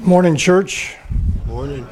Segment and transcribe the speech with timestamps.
[0.00, 0.96] Morning, church.
[1.44, 1.86] Morning.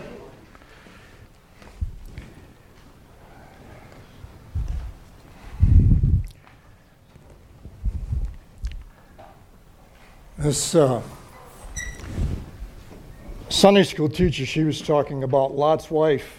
[10.39, 11.03] This uh,
[13.49, 16.39] Sunday school teacher, she was talking about Lot's wife.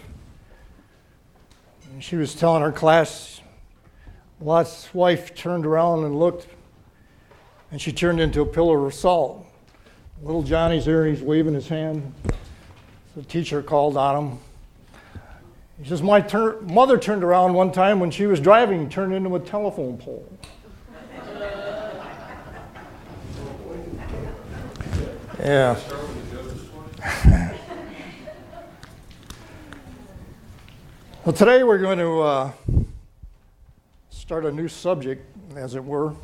[1.92, 3.42] And she was telling her class,
[4.40, 6.48] Lot's wife turned around and looked,
[7.72, 9.46] and she turned into a pillar of salt.
[10.24, 12.14] Little Johnny's there, he's waving his hand.
[13.16, 14.40] The teacher called on him.
[15.82, 19.36] He says, My tur- mother turned around one time when she was driving, turned into
[19.36, 20.28] a telephone pole.
[25.40, 25.80] Yeah.
[31.24, 32.52] well, today we're going to uh,
[34.10, 35.24] start a new subject,
[35.56, 36.16] as it were.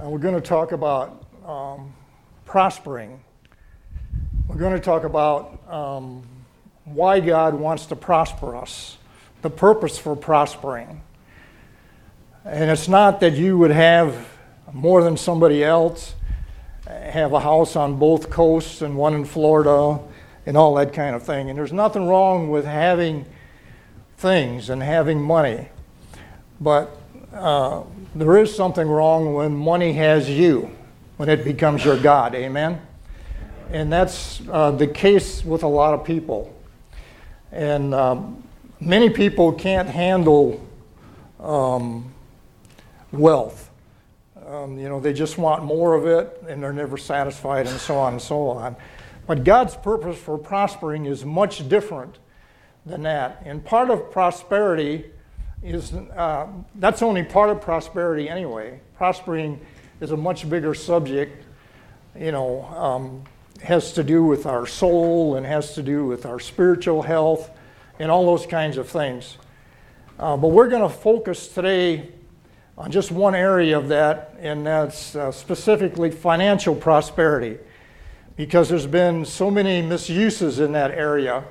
[0.00, 1.94] And we're going to talk about um,
[2.54, 3.18] prospering.
[4.46, 6.22] We're going to talk about um,
[6.84, 8.96] why God wants to prosper us,
[9.42, 11.02] the purpose for prospering.
[12.44, 14.28] And it's not that you would have
[14.72, 16.14] more than somebody else,
[16.86, 19.98] have a house on both coasts and one in Florida,
[20.46, 21.50] and all that kind of thing.
[21.50, 23.26] And there's nothing wrong with having
[24.16, 25.70] things and having money.
[26.60, 26.96] But
[27.32, 27.82] uh,
[28.14, 30.70] there is something wrong when money has you,
[31.16, 32.34] when it becomes your God.
[32.34, 32.80] Amen?
[33.70, 36.54] And that's uh, the case with a lot of people.
[37.52, 38.42] And um,
[38.80, 40.66] many people can't handle
[41.40, 42.12] um,
[43.12, 43.70] wealth.
[44.46, 47.96] Um, you know, they just want more of it and they're never satisfied and so
[47.96, 48.76] on and so on.
[49.26, 52.18] But God's purpose for prospering is much different
[52.84, 53.42] than that.
[53.44, 55.06] And part of prosperity
[55.62, 58.80] is uh, that's only part of prosperity anyway.
[58.96, 59.60] Prospering
[60.00, 61.44] is a much bigger subject,
[62.18, 63.24] you know, um,
[63.62, 67.50] has to do with our soul and has to do with our spiritual health
[67.98, 69.38] and all those kinds of things.
[70.18, 72.08] Uh, but we're going to focus today
[72.76, 77.58] on just one area of that, and that's uh, specifically financial prosperity,
[78.36, 81.44] because there's been so many misuses in that area.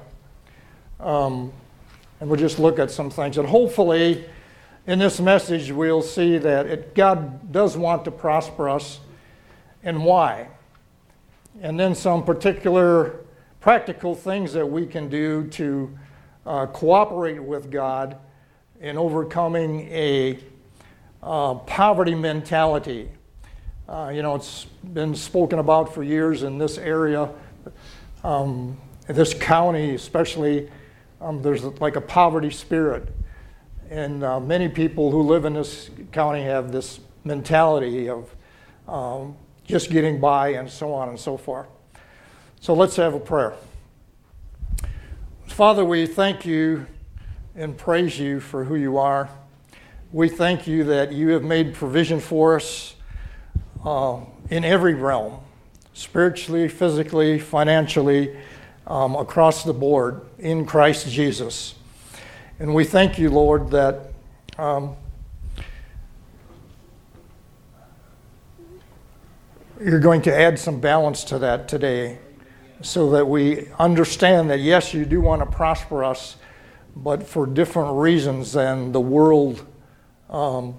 [1.00, 1.52] Um,
[2.20, 3.38] and we'll just look at some things.
[3.38, 4.24] And hopefully,
[4.86, 9.00] in this message, we'll see that it, God does want to prosper us
[9.82, 10.50] and why.
[11.62, 13.22] And then some particular
[13.62, 15.98] practical things that we can do to
[16.46, 18.18] uh, cooperate with God
[18.82, 20.40] in overcoming a
[21.22, 23.10] uh, poverty mentality.
[23.88, 27.30] Uh, you know, it's been spoken about for years in this area,
[28.26, 28.78] um,
[29.08, 30.70] this county especially.
[31.22, 33.08] Um, there's like a poverty spirit.
[33.94, 38.36] And uh, many people who live in this county have this mentality of
[38.88, 39.38] um,
[39.68, 41.68] just getting by and so on and so forth.
[42.60, 43.54] So let's have a prayer.
[45.46, 46.88] Father, we thank you
[47.56, 49.30] and praise you for who you are.
[50.12, 52.96] We thank you that you have made provision for us
[53.86, 55.40] uh, in every realm
[55.94, 58.36] spiritually, physically, financially,
[58.88, 61.76] um, across the board in Christ Jesus.
[62.60, 64.14] And we thank you, Lord, that
[64.58, 64.96] um,
[69.84, 72.20] you're going to add some balance to that today
[72.82, 76.36] so that we understand that, yes, you do want to prosper us,
[76.96, 79.66] but for different reasons than the world
[80.30, 80.76] um,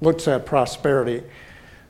[0.00, 1.22] looks at prosperity.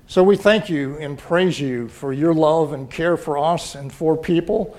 [0.06, 3.92] So we thank you and praise you for your love and care for us and
[3.92, 4.78] for people,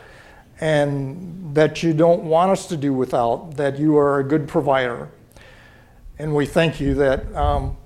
[0.62, 5.10] and that you don't want us to do without, that you are a good provider.
[6.18, 7.78] And we thank you that um,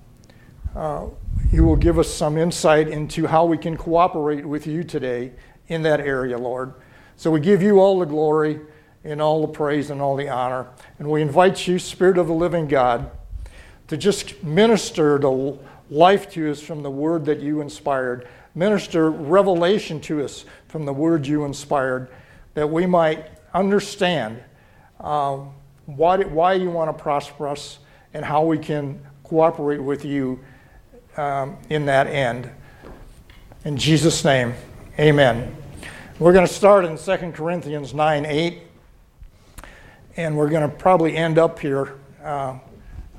[0.76, 1.08] uh,
[1.52, 5.32] you will give us some insight into how we can cooperate with you today
[5.68, 6.74] in that area, Lord.
[7.16, 8.60] So we give you all the glory
[9.04, 10.68] and all the praise and all the honor.
[10.98, 13.12] And we invite you, Spirit of the living God,
[13.88, 15.60] to just minister the
[15.90, 20.94] life to us from the word that you inspired, minister revelation to us from the
[20.94, 22.10] word you inspired,
[22.54, 24.42] that we might understand
[25.00, 25.52] um,
[25.86, 27.80] why, why you want to prosper us
[28.14, 30.40] and how we can cooperate with you
[31.18, 32.50] um, in that end.
[33.66, 34.54] In Jesus' name,
[35.00, 35.56] amen.
[36.20, 38.62] We're going to start in 2 Corinthians 9 8,
[40.18, 41.96] and we're going to probably end up here.
[42.24, 42.60] Uh,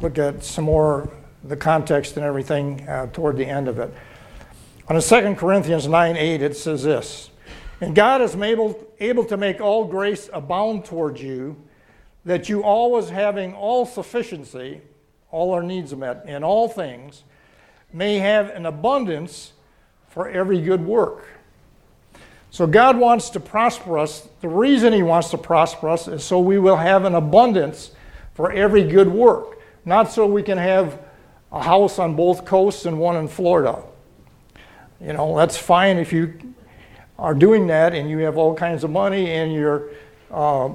[0.01, 1.11] look at some more
[1.45, 3.93] the context and everything uh, toward the end of it.
[4.89, 7.31] On 2 Corinthians 9 8, it says this
[7.81, 11.57] And God is able, able to make all grace abound toward you,
[12.25, 14.81] that you always having all sufficiency,
[15.31, 17.25] all our needs met in all things,
[17.93, 19.53] may have an abundance
[20.09, 21.27] for every good work.
[22.51, 24.29] So God wants to prosper us.
[24.41, 27.91] The reason He wants to prosper us is so we will have an abundance
[28.35, 31.01] for every good work, not so we can have
[31.51, 33.83] a house on both coasts and one in Florida.
[35.01, 36.55] You know, that's fine if you
[37.19, 39.91] are doing that and you have all kinds of money and you're
[40.31, 40.71] uh,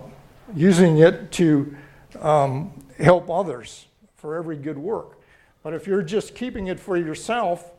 [0.56, 1.76] using it to
[2.22, 5.20] um, help others for every good work.
[5.64, 7.72] But if you're just keeping it for yourself,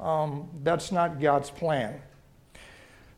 [0.00, 2.00] um, that's not God's plan.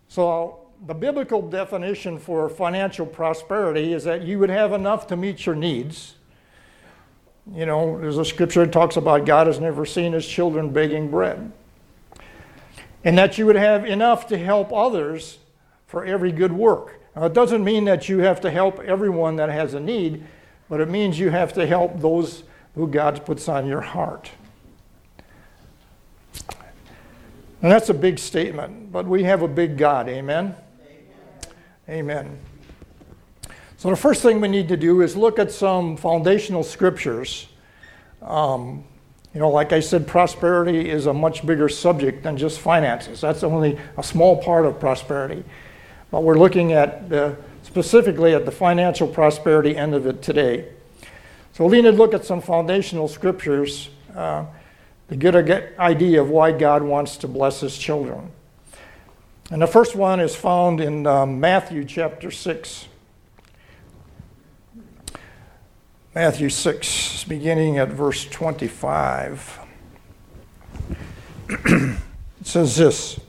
[0.08, 5.46] So, the biblical definition for financial prosperity is that you would have enough to meet
[5.46, 6.17] your needs.
[7.50, 11.11] You know, there's a scripture that talks about God has never seen his children begging
[11.11, 11.50] bread.
[13.06, 15.38] And that you would have enough to help others
[15.87, 17.00] for every good work.
[17.14, 20.26] Now, it doesn't mean that you have to help everyone that has a need,
[20.69, 22.43] but it means you have to help those
[22.75, 24.32] who God puts on your heart.
[27.62, 30.09] And that's a big statement, but we have a big God.
[30.09, 30.56] Amen?
[31.88, 32.26] Amen?
[32.29, 32.38] Amen.
[33.76, 37.47] So, the first thing we need to do is look at some foundational scriptures.
[38.20, 38.82] Um,
[39.37, 43.21] you know, like I said, prosperity is a much bigger subject than just finances.
[43.21, 45.44] That's only a small part of prosperity.
[46.11, 50.69] But we're looking at the, specifically at the financial prosperity end of it today.
[51.53, 53.91] So, to look at some foundational scriptures.
[54.15, 54.47] Uh,
[55.11, 58.31] to get an idea of why God wants to bless his children.
[59.50, 62.88] And the first one is found in um, Matthew chapter 6.
[66.17, 69.59] Matthew 6, beginning at verse 25.
[71.51, 71.99] it
[72.43, 73.21] says this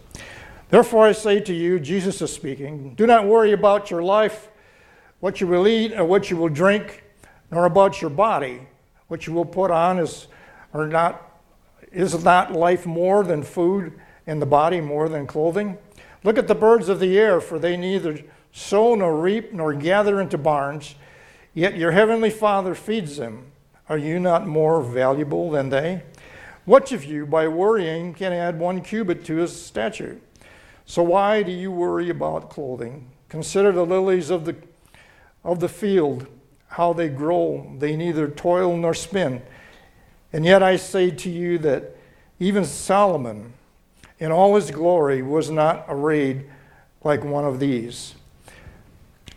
[0.70, 4.48] Therefore I say to you, Jesus is speaking, do not worry about your life,
[5.20, 7.04] what you will eat or what you will drink,
[7.52, 8.62] nor about your body,
[9.10, 10.28] what you will put on is
[10.72, 11.42] or not
[11.92, 15.78] is not life more than food, and the body more than clothing?
[16.24, 18.24] Look at the birds of the air, for they neither
[18.54, 20.96] sow nor reap nor gather into barns,
[21.58, 23.52] yet your heavenly Father feeds them.
[23.90, 26.04] Are you not more valuable than they?
[26.66, 30.20] Which of you, by worrying, can add one cubit to his stature?
[30.86, 33.10] So why do you worry about clothing?
[33.28, 34.56] Consider the lilies of the,
[35.44, 36.28] of the field,
[36.68, 37.76] how they grow.
[37.80, 39.42] They neither toil nor spin.
[40.32, 41.98] And yet I say to you that
[42.40, 43.54] even Solomon,
[44.20, 46.46] in all his glory, was not arrayed
[47.04, 48.14] like one of these.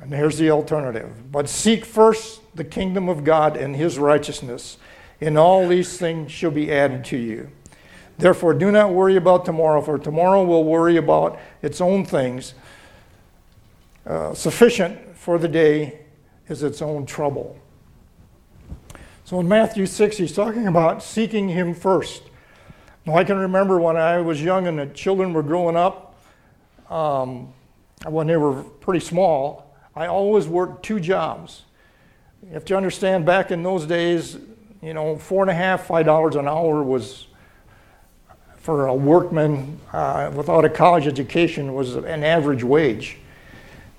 [0.00, 1.30] And here's the alternative.
[1.32, 4.78] But seek first the kingdom of God and his righteousness,
[5.20, 7.50] and all these things shall be added to you.
[8.18, 12.54] Therefore, do not worry about tomorrow, for tomorrow will worry about its own things.
[14.06, 16.00] Uh, sufficient for the day
[16.48, 17.58] is its own trouble.
[19.24, 22.22] So in Matthew 6, he's talking about seeking him first.
[23.04, 26.14] Now, I can remember when I was young and the children were growing up,
[26.88, 27.52] um,
[28.04, 29.65] when they were pretty small,
[29.96, 31.62] I always worked two jobs.
[32.46, 34.36] You have to understand, back in those days,
[34.82, 37.26] you know, four and a half, five dollars an hour was
[38.58, 43.16] for a workman uh, without a college education was an average wage.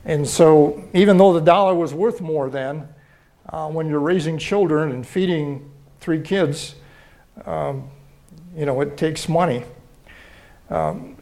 [0.06, 2.88] And so, even though the dollar was worth more then,
[3.50, 6.76] uh, when you're raising children and feeding three kids,
[7.46, 7.90] um,
[8.56, 9.64] you know, it takes money.
[10.70, 11.18] Um,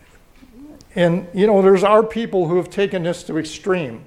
[0.96, 4.04] and, you know, there's our people who have taken this to extreme.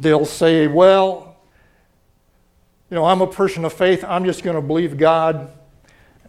[0.00, 1.36] They'll say, well,
[2.90, 4.04] you know, I'm a person of faith.
[4.04, 5.50] I'm just going to believe God.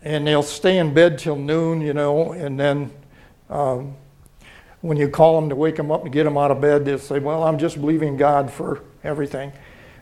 [0.02, 2.92] And they'll stay in bed till noon, you know, and then
[3.50, 3.96] um,
[4.82, 6.98] when you call them to wake them up and get them out of bed, they'll
[6.98, 9.52] say, well, I'm just believing God for everything.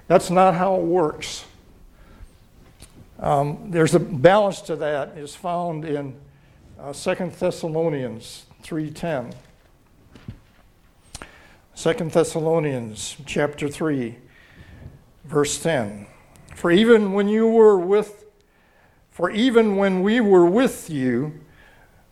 [0.08, 1.46] That's not how it works.
[3.20, 6.16] Um, there's a balance to that is found in
[6.80, 9.34] uh, 2 Thessalonians 3.10.
[11.76, 14.16] 2 Thessalonians chapter 3,
[15.26, 16.08] verse 10.
[16.56, 18.26] For even when you were with,
[19.12, 21.42] for even when we were with you,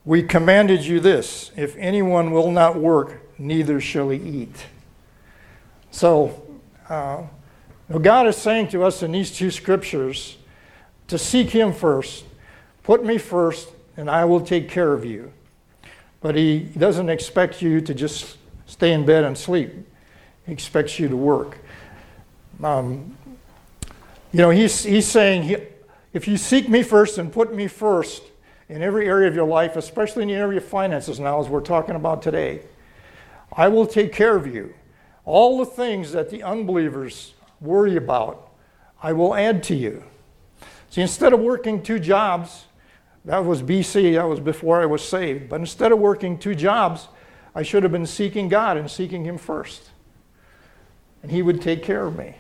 [0.04, 4.66] we commanded you this if anyone will not work, neither shall he eat.
[5.92, 6.46] So,
[6.90, 7.24] uh,
[8.02, 10.38] God is saying to us in these two scriptures
[11.08, 12.26] to seek Him first.
[12.84, 15.32] Put me first, and I will take care of you.
[16.20, 19.72] But He doesn't expect you to just stay in bed and sleep.
[20.46, 21.58] He expects you to work.
[22.62, 23.18] Um,
[24.32, 25.58] you know, he's, he's saying, he,
[26.14, 28.24] if you seek me first and put me first
[28.70, 31.62] in every area of your life, especially in the area of finances now, as we're
[31.62, 32.62] talking about today,
[33.56, 34.74] I will take care of you.
[35.26, 38.50] All the things that the unbelievers worry about,
[39.02, 40.04] I will add to you.
[40.90, 42.66] See, instead of working two jobs,
[43.26, 47.08] that was BC, that was before I was saved, but instead of working two jobs,
[47.56, 49.90] I should have been seeking God and seeking Him first.
[51.22, 52.36] And He would take care of me.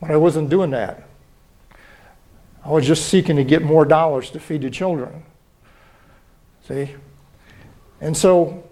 [0.00, 1.08] But I wasn't doing that.
[2.64, 5.24] I was just seeking to get more dollars to feed the children.
[6.66, 6.94] See?
[8.00, 8.64] And so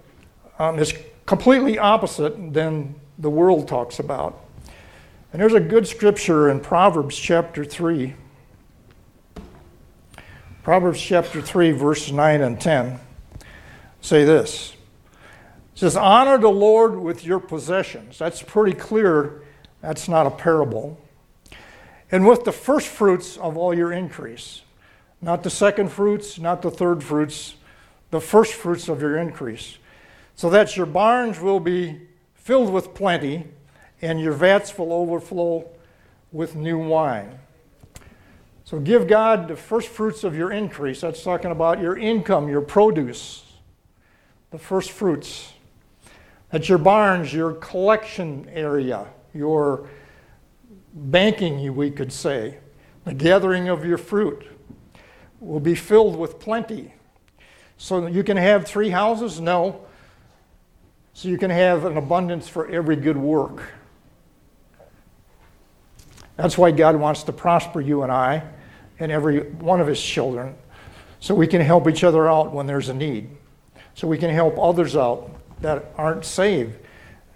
[0.59, 0.93] um, it's
[1.25, 4.39] completely opposite than the world talks about.
[5.33, 8.15] And there's a good scripture in Proverbs chapter 3.
[10.63, 13.01] Proverbs chapter 3, verses 9 and 10
[14.01, 14.76] say this.
[15.77, 18.19] It says, Honor the Lord with your possessions.
[18.19, 19.43] That's pretty clear.
[19.83, 21.01] That's not a parable.
[22.11, 24.63] And with the first fruits of all your increase.
[25.23, 27.55] Not the second fruits, not the third fruits,
[28.11, 29.79] the first fruits of your increase
[30.37, 31.99] so that your barns will be
[32.35, 33.47] filled with plenty
[34.03, 35.67] and your vats will overflow
[36.31, 37.39] with new wine.
[38.65, 41.01] So give God the first fruits of your increase.
[41.01, 43.45] That's talking about your income, your produce,
[44.51, 45.55] the first fruits.
[46.53, 49.89] At your barns, your collection area, your
[50.95, 52.59] banking, we could say,
[53.05, 54.47] the gathering of your fruit
[55.41, 56.95] will be filled with plenty.
[57.77, 59.41] So you can have three houses?
[59.41, 59.87] No
[61.17, 63.63] so you can have an abundance for every good work.
[66.37, 68.43] That's why God wants to prosper you and I
[69.01, 70.55] and every one of his children
[71.21, 73.31] so we can help each other out when there's a need.
[73.95, 76.77] So we can help others out that aren't saved,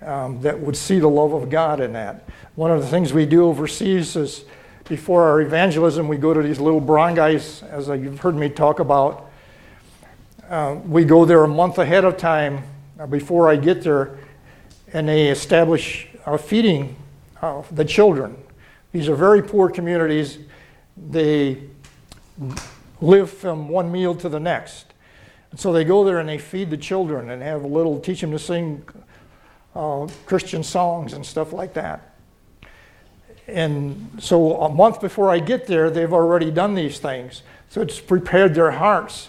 [0.02, 2.28] um, that would see the love of God in that.
[2.54, 4.44] One of the things we do overseas is
[4.88, 9.30] before our evangelism, we go to these little barangays, as you've heard me talk about.
[10.48, 12.64] Uh, we go there a month ahead of time
[12.98, 14.18] uh, before I get there,
[14.92, 16.96] and they establish a feeding
[17.72, 18.36] the children.
[18.92, 20.38] These are very poor communities.
[20.96, 21.62] They
[23.00, 24.86] live from one meal to the next.
[25.50, 28.20] And so they go there and they feed the children and have a little, teach
[28.20, 28.84] them to sing
[29.74, 32.14] uh, Christian songs and stuff like that.
[33.46, 37.42] And so a month before I get there, they've already done these things.
[37.68, 39.28] So it's prepared their hearts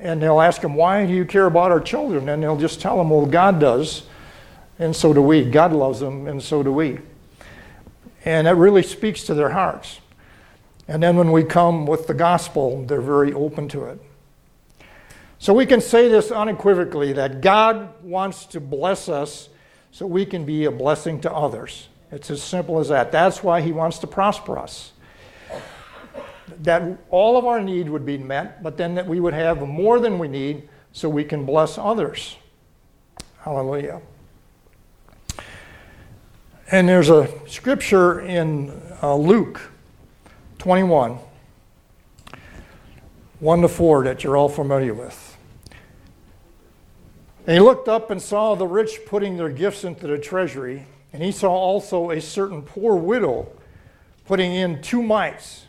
[0.00, 2.28] and they'll ask them, Why do you care about our children?
[2.28, 4.04] And they'll just tell them, Well, God does,
[4.78, 5.44] and so do we.
[5.44, 6.98] God loves them, and so do we.
[8.24, 10.00] And that really speaks to their hearts.
[10.88, 14.00] And then when we come with the gospel, they're very open to it.
[15.38, 19.48] So we can say this unequivocally that God wants to bless us
[19.90, 21.88] so we can be a blessing to others.
[22.10, 23.12] It's as simple as that.
[23.12, 24.92] That's why He wants to prosper us
[26.62, 29.98] that all of our need would be met, but then that we would have more
[29.98, 32.36] than we need so we can bless others.
[33.40, 34.00] Hallelujah.
[36.70, 39.60] And there's a scripture in uh, Luke
[40.58, 41.18] 21,
[43.38, 45.25] 1 to 4, that you're all familiar with.
[47.46, 51.22] And he looked up and saw the rich putting their gifts into the treasury, and
[51.22, 53.48] he saw also a certain poor widow
[54.24, 55.66] putting in two mites.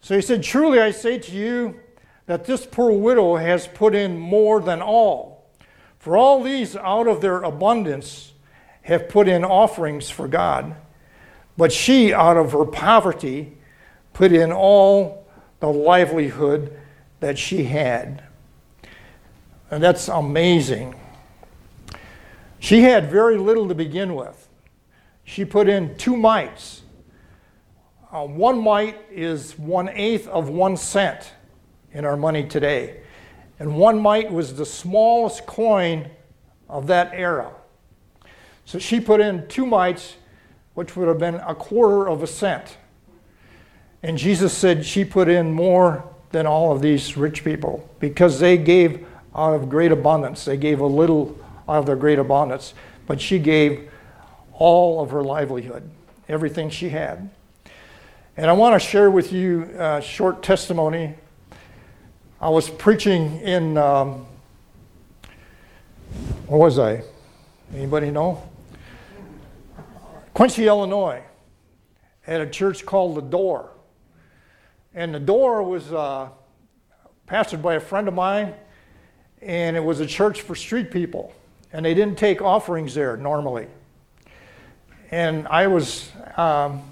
[0.00, 1.80] So he said, Truly I say to you
[2.26, 5.50] that this poor widow has put in more than all.
[5.98, 8.32] For all these out of their abundance
[8.82, 10.76] have put in offerings for God,
[11.56, 13.56] but she out of her poverty
[14.12, 15.26] put in all
[15.58, 16.78] the livelihood
[17.18, 18.22] that she had.
[19.72, 20.94] And that's amazing.
[22.60, 24.48] She had very little to begin with.
[25.24, 26.82] She put in two mites
[28.12, 31.32] uh, one mite is one eighth of one cent
[31.92, 33.00] in our money today.
[33.58, 36.10] And one mite was the smallest coin
[36.68, 37.50] of that era.
[38.66, 40.16] So she put in two mites,
[40.74, 42.76] which would have been a quarter of a cent.
[44.02, 48.58] And Jesus said she put in more than all of these rich people because they
[48.58, 50.44] gave out of great abundance.
[50.44, 52.74] They gave a little out of their great abundance,
[53.06, 53.90] but she gave
[54.52, 55.88] all of her livelihood,
[56.28, 57.30] everything she had.
[58.36, 61.14] And I want to share with you a short testimony.
[62.40, 64.26] I was preaching in, um,
[66.46, 67.02] where was I?
[67.74, 68.42] Anybody know?
[70.34, 71.22] Quincy, Illinois,
[72.26, 73.70] at a church called The Door.
[74.94, 76.28] And The Door was uh,
[77.26, 78.54] pastored by a friend of mine,
[79.42, 81.34] and it was a church for street people.
[81.72, 83.66] And they didn't take offerings there normally.
[85.10, 86.82] and I was um,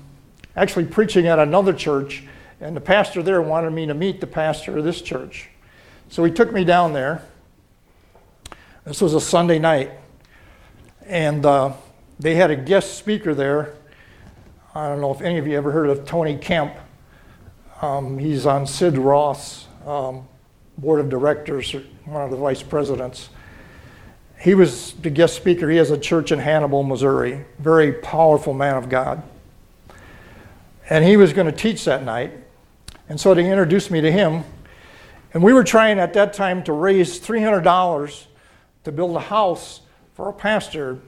[0.57, 2.23] actually preaching at another church,
[2.61, 5.49] and the pastor there wanted me to meet the pastor of this church.
[6.11, 7.23] So he took me down there.
[8.85, 9.91] This was a Sunday night,
[11.07, 11.73] and uh,
[12.19, 13.75] they had a guest speaker there.
[14.75, 16.75] I don't know if any of you ever heard of Tony Kemp.
[17.81, 20.29] Um, he's on Sid Roth's um,
[20.77, 21.75] board of directors,
[22.11, 23.29] one of the vice presidents.
[24.41, 25.71] He was the guest speaker.
[25.71, 27.45] He has a church in Hannibal, Missouri.
[27.61, 29.23] Very powerful man of God.
[30.89, 32.33] And he was going to teach that night.
[33.09, 34.43] And so they introduced me to him.
[35.35, 38.27] And we were trying at that time to raise $300
[38.83, 39.83] to build a house
[40.15, 40.99] for a pastor.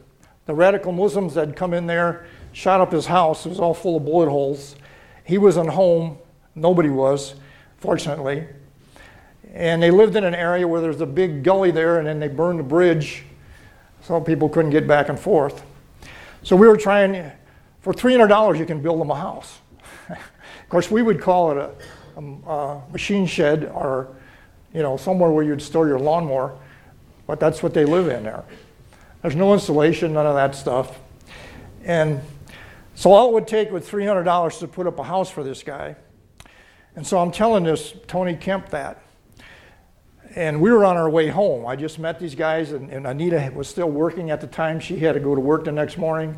[0.46, 3.44] The radical Muslims had come in there, shot up his house.
[3.44, 4.76] It was all full of bullet holes.
[5.24, 6.18] He wasn't home.
[6.54, 7.34] Nobody was,
[7.78, 8.46] fortunately.
[9.52, 12.28] And they lived in an area where there's a big gully there, and then they
[12.28, 13.24] burned the bridge
[14.02, 15.62] so people couldn't get back and forth.
[16.42, 17.30] So we were trying,
[17.80, 19.60] for $300, you can build them a house.
[20.08, 20.18] of
[20.70, 21.70] course, we would call it a,
[22.16, 24.16] a, a, machine shed or,
[24.72, 26.58] you know, somewhere where you'd store your lawnmower,
[27.26, 28.44] but that's what they live in there.
[29.20, 30.98] There's no insulation, none of that stuff.
[31.84, 32.20] And
[32.94, 35.94] so all it would take was $300 to put up a house for this guy.
[36.96, 39.02] And so I'm telling this Tony Kemp that
[40.34, 41.66] and we were on our way home.
[41.66, 44.80] I just met these guys, and, and, Anita was still working at the time.
[44.80, 46.36] She had to go to work the next morning.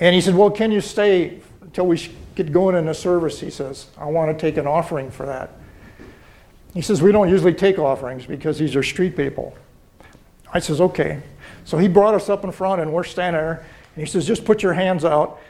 [0.00, 3.40] And he said, Well, can you stay until we get going in the service?
[3.40, 5.50] He says, I want to take an offering for that.
[6.72, 9.54] He says, We don't usually take offerings because these are street people.
[10.52, 11.22] I says, Okay.
[11.64, 13.64] So he brought us up in front, and we're standing there.
[13.94, 15.40] And he says, Just put your hands out.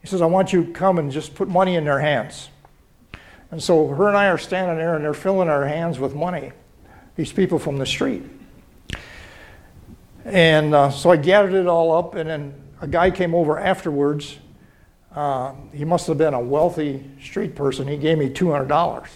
[0.00, 2.50] He says, I want you to come and just put money in their hands.
[3.50, 6.52] And so her and I are standing there, and they're filling our hands with money
[7.18, 8.22] these people from the street.
[10.24, 14.38] And uh, so I gathered it all up, and then a guy came over afterwards.
[15.12, 17.88] Uh, he must have been a wealthy street person.
[17.88, 19.08] He gave me $200.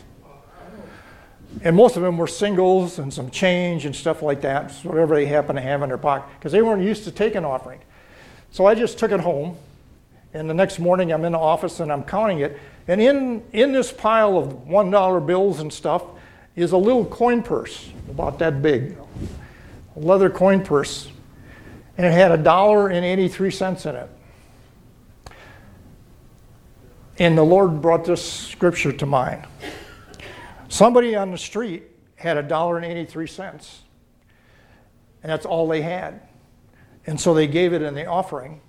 [1.63, 5.27] And most of them were singles and some change and stuff like that, whatever they
[5.27, 7.79] happened to have in their pocket, because they weren't used to taking offering.
[8.51, 9.57] So I just took it home,
[10.35, 12.59] and the next morning I'm in the office and I'm counting it.
[12.89, 16.03] And in, in this pile of $1 bills and stuff,
[16.57, 18.97] is a little coin purse, about that big,
[19.97, 21.11] a leather coin purse,
[21.97, 24.11] and it had a dollar and 83 cents in it.
[27.19, 29.47] And the Lord brought this scripture to mind.
[30.69, 31.85] Somebody on the street
[32.17, 33.83] had a dollar and 83 cents,
[35.23, 36.21] and that's all they had.
[37.07, 38.61] And so they gave it in the offering,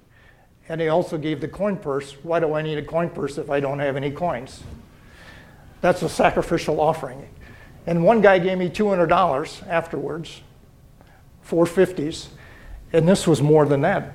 [0.67, 2.13] and they also gave the coin purse.
[2.23, 4.63] Why do I need a coin purse if I don't have any coins?
[5.81, 7.27] That's a sacrificial offering.
[7.85, 10.41] And one guy gave me $200 afterwards,
[11.47, 12.27] 450s,
[12.93, 14.13] and this was more than that.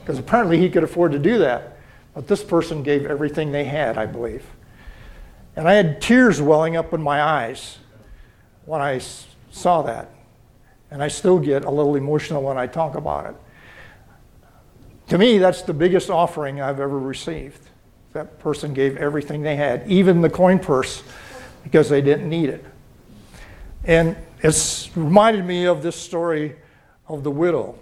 [0.00, 1.78] Because apparently he could afford to do that.
[2.14, 4.44] But this person gave everything they had, I believe.
[5.56, 7.78] And I had tears welling up in my eyes
[8.66, 9.00] when I
[9.50, 10.10] saw that.
[10.90, 13.36] And I still get a little emotional when I talk about it.
[15.08, 17.60] To me, that's the biggest offering I've ever received.
[18.12, 21.02] That person gave everything they had, even the coin purse
[21.62, 22.64] because they didn't need it.
[23.84, 26.56] And it's reminded me of this story
[27.08, 27.78] of the widow.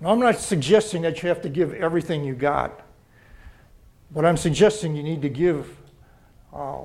[0.00, 2.80] Now, I'm not suggesting that you have to give everything you got,
[4.12, 5.76] but I'm suggesting you need to give
[6.52, 6.78] uh,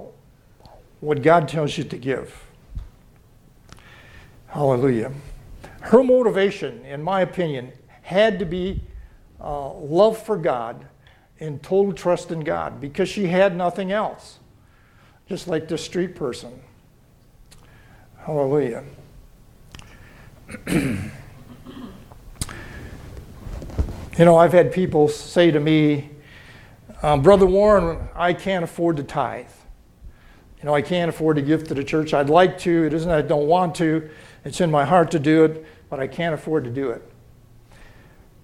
[0.99, 2.43] what God tells you to give.
[4.47, 5.11] Hallelujah.
[5.81, 8.81] Her motivation, in my opinion, had to be
[9.39, 10.85] uh, love for God
[11.39, 14.39] and total trust in God because she had nothing else
[15.33, 16.61] just like this street person.
[18.19, 18.83] Hallelujah.
[20.67, 21.09] you
[24.19, 26.11] know, I've had people say to me,
[27.01, 29.47] um, Brother Warren, I can't afford to tithe.
[30.59, 32.13] You know, I can't afford to give to the church.
[32.13, 32.85] I'd like to.
[32.85, 34.07] It isn't I don't want to.
[34.45, 37.01] It's in my heart to do it, but I can't afford to do it.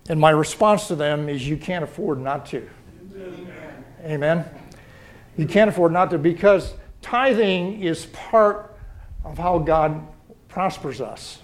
[0.09, 2.67] And my response to them is, you can't afford not to.
[3.13, 3.83] Amen.
[4.05, 4.45] Amen.
[5.39, 8.75] You can't afford not to because tithing is part
[9.23, 10.05] of how God
[10.47, 11.39] prospers us,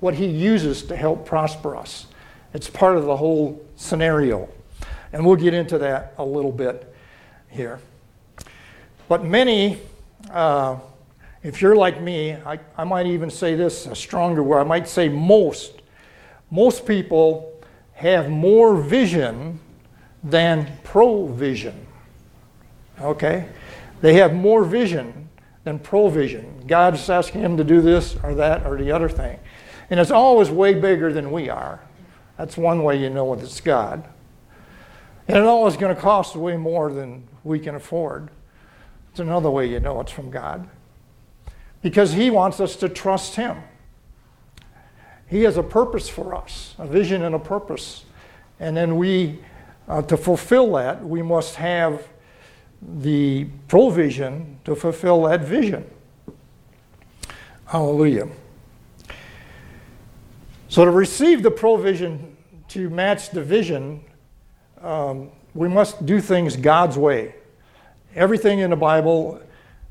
[0.00, 2.06] what He uses to help prosper us.
[2.54, 4.48] It's part of the whole scenario.
[5.12, 6.94] And we'll get into that a little bit
[7.48, 7.80] here.
[9.08, 9.78] But many,
[10.30, 10.76] uh,
[11.42, 14.88] if you're like me, I, I might even say this a stronger word, I might
[14.88, 15.80] say most,
[16.50, 17.54] most people
[17.94, 19.60] have more vision
[20.22, 21.86] than provision.
[23.00, 23.48] Okay?
[24.00, 25.28] They have more vision
[25.64, 26.64] than provision.
[26.66, 29.38] God's asking them to do this or that or the other thing.
[29.90, 31.80] And it's always way bigger than we are.
[32.36, 34.08] That's one way you know it's God.
[35.26, 38.30] And it always going to cost way more than we can afford.
[39.10, 40.68] It's another way you know it's from God.
[41.82, 43.58] Because He wants us to trust Him.
[45.26, 48.04] He has a purpose for us, a vision and a purpose.
[48.58, 49.40] And then we,
[49.86, 52.08] uh, to fulfill that, we must have
[52.80, 55.88] the provision to fulfill that vision.
[57.66, 58.28] Hallelujah.
[60.68, 62.36] So, to receive the provision
[62.68, 64.02] to match the vision,
[64.82, 67.34] um, we must do things God's way.
[68.14, 69.40] Everything in the Bible,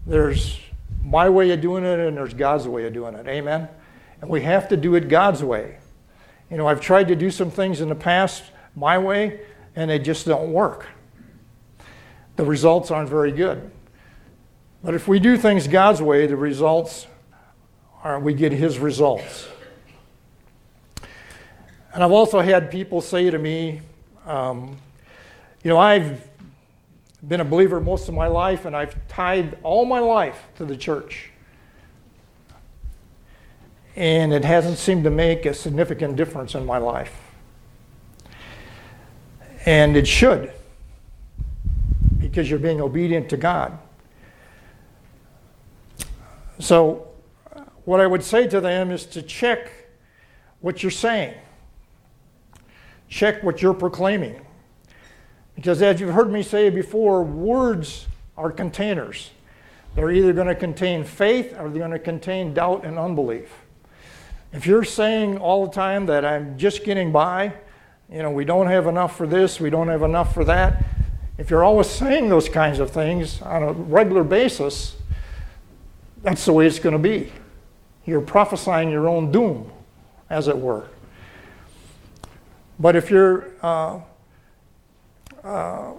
[0.05, 0.59] there's
[1.03, 3.27] my way of doing it and there's God's way of doing it.
[3.27, 3.67] Amen?
[4.21, 5.77] And we have to do it God's way.
[6.49, 8.43] You know, I've tried to do some things in the past
[8.75, 9.41] my way,
[9.75, 10.87] and they just don't work.
[12.37, 13.69] The results aren't very good.
[14.83, 17.07] But if we do things God's way, the results
[18.03, 19.47] are we get His results.
[21.93, 23.81] And I've also had people say to me,
[24.25, 24.77] um,
[25.63, 26.25] you know, I've
[27.27, 30.77] been a believer most of my life, and I've tied all my life to the
[30.77, 31.31] church
[33.97, 37.19] and it hasn't seemed to make a significant difference in my life.
[39.65, 40.53] And it should,
[42.37, 43.79] because you're being obedient to God.
[46.59, 47.07] So,
[47.85, 49.71] what I would say to them is to check
[50.61, 51.33] what you're saying,
[53.09, 54.39] check what you're proclaiming.
[55.55, 58.05] Because, as you've heard me say before, words
[58.37, 59.31] are containers.
[59.95, 63.51] They're either going to contain faith or they're going to contain doubt and unbelief.
[64.53, 67.53] If you're saying all the time that I'm just getting by,
[68.11, 70.83] you know, we don't have enough for this, we don't have enough for that,
[71.37, 74.95] if you're always saying those kinds of things on a regular basis,
[76.23, 77.31] that's the way it's going to be.
[78.05, 79.71] You're prophesying your own doom,
[80.29, 80.87] as it were.
[82.79, 83.99] But if you're uh,
[85.43, 85.93] uh,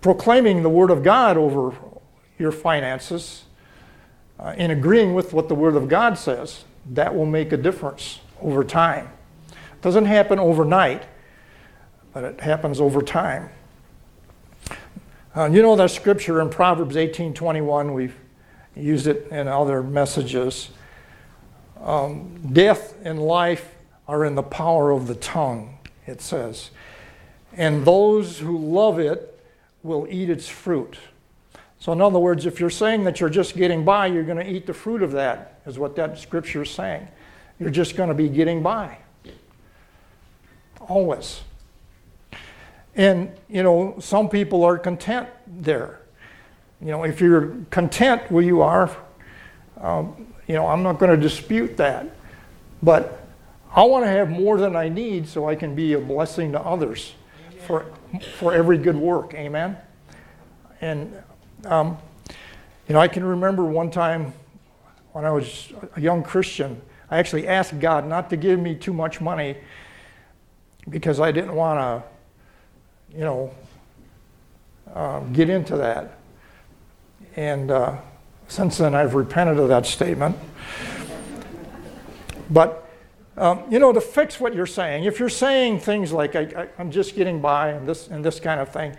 [0.00, 1.76] proclaiming the Word of God over
[2.38, 3.44] your finances,
[4.38, 8.20] uh, in agreeing with what the Word of God says, that will make a difference
[8.40, 9.10] over time.
[9.50, 11.04] It doesn't happen overnight,
[12.18, 13.48] but it happens over time.
[15.36, 17.94] Uh, you know that scripture in Proverbs 18:21.
[17.94, 18.16] We've
[18.74, 20.70] used it in other messages.
[21.80, 23.72] Um, death and life
[24.08, 25.78] are in the power of the tongue.
[26.08, 26.72] It says,
[27.56, 29.40] and those who love it
[29.84, 30.98] will eat its fruit.
[31.78, 34.52] So, in other words, if you're saying that you're just getting by, you're going to
[34.52, 37.06] eat the fruit of that, is what that scripture is saying.
[37.60, 38.98] You're just going to be getting by.
[40.80, 41.42] Always.
[42.98, 46.00] And, you know, some people are content there.
[46.80, 48.94] You know, if you're content where you are,
[49.80, 52.06] um, you know, I'm not going to dispute that.
[52.82, 53.26] But
[53.74, 56.60] I want to have more than I need so I can be a blessing to
[56.60, 57.14] others
[57.66, 57.86] for,
[58.36, 59.32] for every good work.
[59.32, 59.78] Amen?
[60.80, 61.22] And
[61.64, 61.98] um,
[62.88, 64.32] you know, I can remember one time
[65.12, 66.80] when I was a young Christian,
[67.10, 69.56] I actually asked God not to give me too much money
[70.88, 72.08] because I didn't want to,
[73.12, 73.54] you know,
[74.94, 76.18] uh, get into that.
[77.36, 77.96] And uh,
[78.48, 80.36] since then, I've repented of that statement.
[82.50, 82.88] But,
[83.36, 86.90] um, you know, to fix what you're saying, if you're saying things like, I, am
[86.90, 88.96] just getting by and this, and this kind of thing,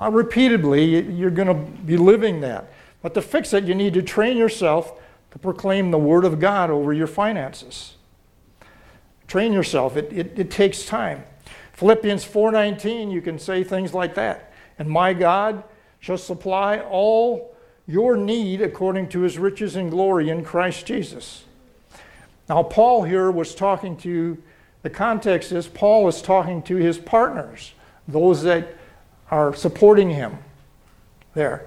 [0.00, 2.72] uh, repeatedly, you're going to be living that.
[3.02, 5.00] But to fix it, you need to train yourself
[5.32, 7.94] to proclaim the Word of God over your finances.
[9.26, 9.96] Train yourself.
[9.96, 11.24] It, it, it takes time.
[11.72, 14.52] Philippians 4:19, you can say things like that.
[14.78, 15.64] And my God
[16.00, 17.54] shall supply all
[17.86, 21.44] your need according to his riches and glory in Christ Jesus.
[22.48, 24.36] Now, Paul here was talking to,
[24.82, 27.72] the context is Paul is talking to his partners,
[28.06, 28.74] those that
[29.30, 30.38] are supporting him
[31.34, 31.66] there.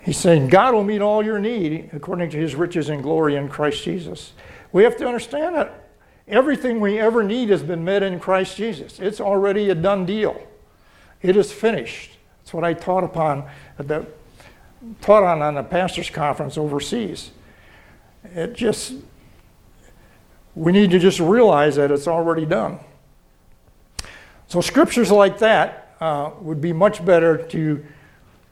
[0.00, 3.48] He's saying, God will meet all your need according to his riches and glory in
[3.48, 4.32] Christ Jesus.
[4.72, 5.87] We have to understand that
[6.28, 9.00] everything we ever need has been met in Christ Jesus.
[9.00, 10.40] It's already a done deal.
[11.22, 12.12] It is finished.
[12.40, 13.44] That's what I taught upon
[13.78, 14.06] at the
[15.00, 17.30] taught on on the pastors conference overseas.
[18.24, 18.94] It just
[20.54, 22.80] we need to just realize that it's already done.
[24.48, 27.84] So scriptures like that uh, would be much better to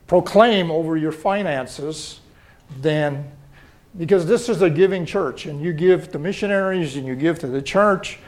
[0.07, 2.21] proclaim over your finances
[2.81, 3.31] than
[3.99, 7.47] because this is a giving church and you give to missionaries and you give to
[7.47, 8.19] the church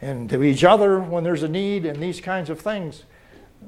[0.00, 3.04] and to each other when there's a need and these kinds of things.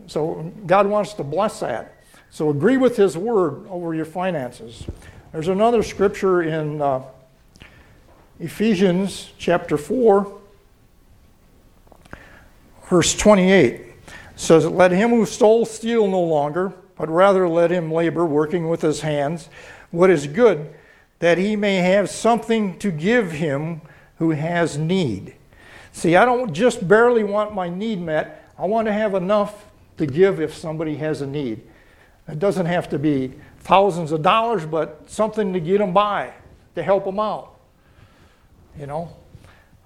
[0.07, 1.95] So God wants to bless that.
[2.31, 4.87] So agree with His word over your finances.
[5.33, 7.03] There's another scripture in uh,
[8.39, 10.41] Ephesians chapter 4
[12.89, 13.83] verse 28
[14.37, 18.83] says, Let him who stole steal no longer, but rather let him labor, working with
[18.83, 19.49] his hands,
[19.91, 20.73] what is good,
[21.19, 23.81] that he may have something to give him
[24.19, 25.35] who has need.
[25.93, 30.07] See, I don't just barely want my need met, I want to have enough to
[30.07, 31.63] give if somebody has a need.
[32.29, 36.33] It doesn't have to be thousands of dollars, but something to get them by,
[36.75, 37.55] to help them out.
[38.79, 39.17] You know,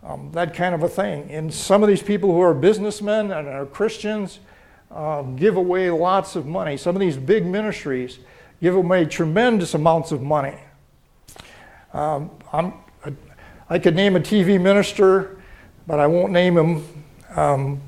[0.02, 1.30] um, that kind of a thing.
[1.30, 4.40] And some of these people who are businessmen and are Christians
[4.90, 6.76] um, give away lots of money.
[6.76, 8.18] Some of these big ministries
[8.60, 10.56] give away tremendous amounts of money.
[11.92, 12.30] Um,
[13.68, 15.40] i could name a TV minister,
[15.86, 17.04] but I won't name him.
[17.36, 17.80] Um,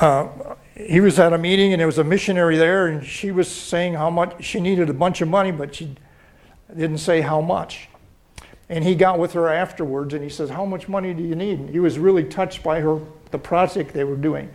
[0.00, 0.28] uh,
[0.74, 3.94] he was at a meeting and there was a missionary there, and she was saying
[3.94, 5.94] how much she needed a bunch of money, but she
[6.74, 7.88] didn't say how much.
[8.70, 11.58] And he got with her afterwards and he says, How much money do you need?
[11.58, 14.48] And he was really touched by her, the project they were doing.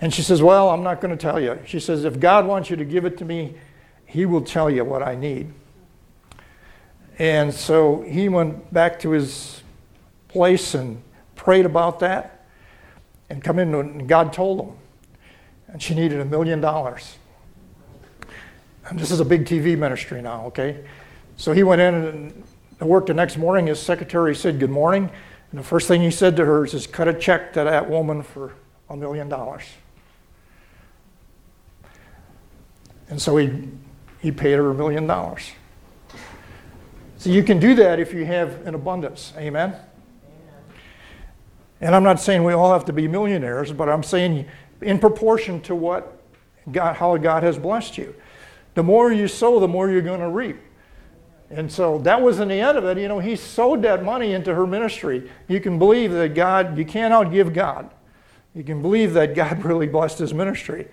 [0.00, 1.58] And she says, Well, I'm not going to tell you.
[1.66, 3.54] She says, If God wants you to give it to me,
[4.04, 5.52] He will tell you what I need.
[7.18, 9.62] And so he went back to his
[10.28, 11.02] place and
[11.34, 12.46] prayed about that
[13.28, 14.76] and come in and God told him.
[15.66, 17.16] And she needed a million dollars.
[18.88, 20.84] And this is a big TV ministry now, okay?
[21.36, 22.44] So he went in and
[22.80, 23.66] worked work the next morning.
[23.66, 25.10] His secretary said, Good morning.
[25.50, 28.22] And the first thing he said to her is, Cut a check to that woman
[28.22, 28.54] for
[28.88, 29.64] a million dollars.
[33.10, 33.68] And so he,
[34.20, 35.50] he paid her a million dollars.
[37.18, 39.32] So you can do that if you have an abundance.
[39.36, 39.74] Amen?
[41.80, 44.46] And I'm not saying we all have to be millionaires, but I'm saying
[44.80, 46.20] in proportion to what
[46.70, 48.14] God, how God has blessed you.
[48.74, 50.58] The more you sow, the more you're going to reap.
[51.50, 52.98] And so that wasn't the end of it.
[52.98, 55.30] You know, he sowed that money into her ministry.
[55.48, 57.90] You can believe that God, you can't outgive God.
[58.54, 60.88] You can believe that God really blessed his ministry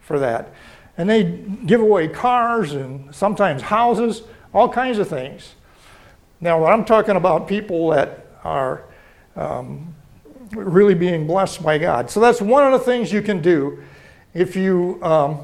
[0.00, 0.52] for that.
[0.96, 1.24] And they
[1.66, 5.54] give away cars and sometimes houses, all kinds of things.
[6.44, 8.84] Now, I'm talking about people that are
[9.34, 9.94] um,
[10.52, 12.10] really being blessed by God.
[12.10, 13.82] So that's one of the things you can do
[14.34, 15.40] if you um,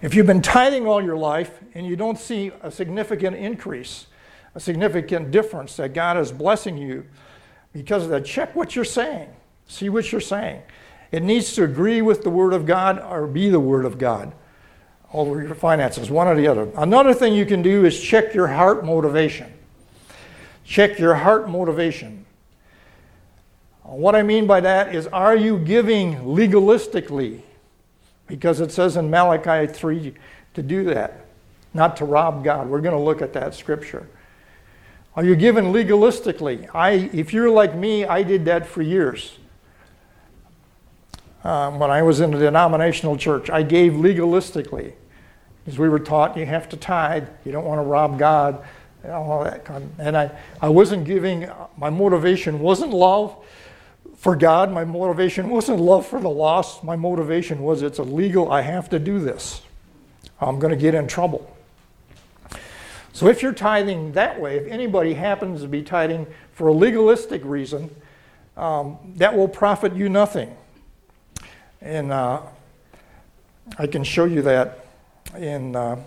[0.00, 4.06] if you've been tithing all your life and you don't see a significant increase,
[4.54, 7.04] a significant difference that God is blessing you
[7.74, 9.28] because of that, check what you're saying.
[9.66, 10.62] See what you're saying.
[11.12, 14.32] It needs to agree with the Word of God or be the Word of God
[15.12, 16.68] over your finances, one or the other.
[16.76, 19.52] Another thing you can do is check your heart motivation.
[20.64, 22.24] Check your heart motivation.
[23.82, 27.40] What I mean by that is, are you giving legalistically?
[28.28, 30.14] Because it says in Malachi 3
[30.54, 31.26] to do that,
[31.74, 32.68] not to rob God.
[32.68, 34.08] We're going to look at that scripture.
[35.16, 36.72] Are you giving legalistically?
[36.72, 39.38] I, if you're like me, I did that for years.
[41.42, 44.92] Um, when I was in a denominational church, I gave legalistically.
[45.78, 48.64] We were taught you have to tithe, you don't want to rob God,
[49.02, 49.66] and all that.
[49.98, 50.30] And I,
[50.60, 53.36] I wasn't giving, my motivation wasn't love
[54.16, 56.84] for God, my motivation wasn't love for the lost.
[56.84, 59.62] My motivation was it's illegal, I have to do this.
[60.40, 61.56] I'm going to get in trouble.
[63.12, 67.42] So if you're tithing that way, if anybody happens to be tithing for a legalistic
[67.44, 67.90] reason,
[68.56, 70.54] um, that will profit you nothing.
[71.80, 72.42] And uh,
[73.78, 74.86] I can show you that
[75.36, 76.02] in uh,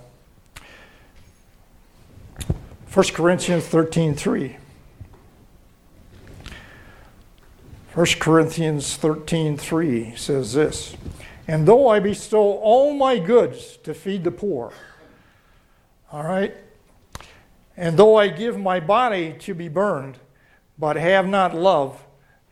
[2.93, 4.57] 1 Corinthians 13 3.
[7.93, 10.95] 1 Corinthians 13 3 says this
[11.47, 14.73] And though I bestow all my goods to feed the poor,
[16.11, 16.55] all right,
[17.75, 20.19] and though I give my body to be burned,
[20.77, 22.03] but have not love,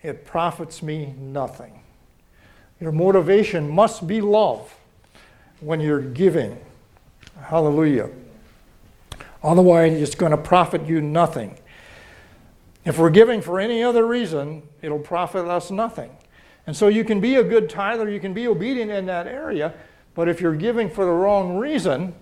[0.01, 1.81] it profits me nothing.
[2.79, 4.75] Your motivation must be love
[5.62, 6.60] when you're giving.
[7.41, 8.10] Hallelujah.
[9.43, 11.58] Otherwise, it's going to profit you nothing.
[12.84, 16.15] If we're giving for any other reason, it'll profit us nothing.
[16.67, 19.74] And so you can be a good tither, you can be obedient in that area,
[20.13, 22.13] but if you're giving for the wrong reason,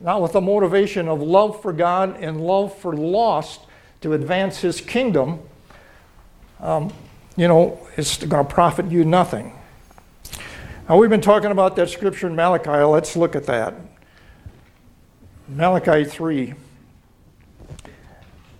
[0.00, 3.60] not with the motivation of love for God and love for lost
[4.02, 5.40] to advance His kingdom,
[6.60, 6.92] um,
[7.36, 9.52] you know, it's going to profit you nothing.
[10.90, 12.82] Now, we've been talking about that scripture in Malachi.
[12.82, 13.74] Let's look at that.
[15.46, 16.52] Malachi 3.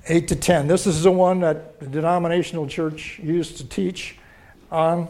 [0.06, 0.68] 8 to 10.
[0.68, 4.16] This is the one that the denominational church used to teach
[4.70, 5.08] on,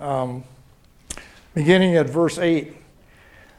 [0.00, 0.42] um,
[1.54, 2.66] beginning at verse 8.
[2.66, 2.74] It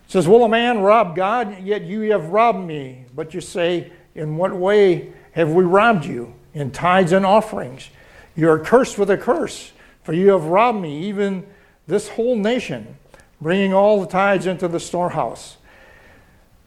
[0.08, 1.64] says, Will a man rob God?
[1.64, 3.06] Yet you have robbed me.
[3.16, 6.34] But you say, In what way have we robbed you?
[6.54, 7.90] In tithes and offerings.
[8.36, 9.72] You are cursed with a curse,
[10.04, 11.46] for you have robbed me, even
[11.88, 12.98] this whole nation,
[13.42, 15.58] bringing all the tithes into the storehouse,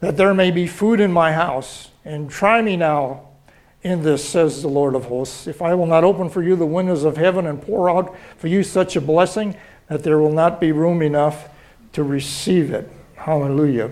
[0.00, 1.90] that there may be food in my house.
[2.04, 3.28] And try me now
[3.82, 6.66] in this, says the Lord of hosts, if I will not open for you the
[6.66, 9.56] windows of heaven and pour out for you such a blessing
[9.88, 11.48] that there will not be room enough
[11.92, 12.90] to receive it.
[13.14, 13.90] Hallelujah.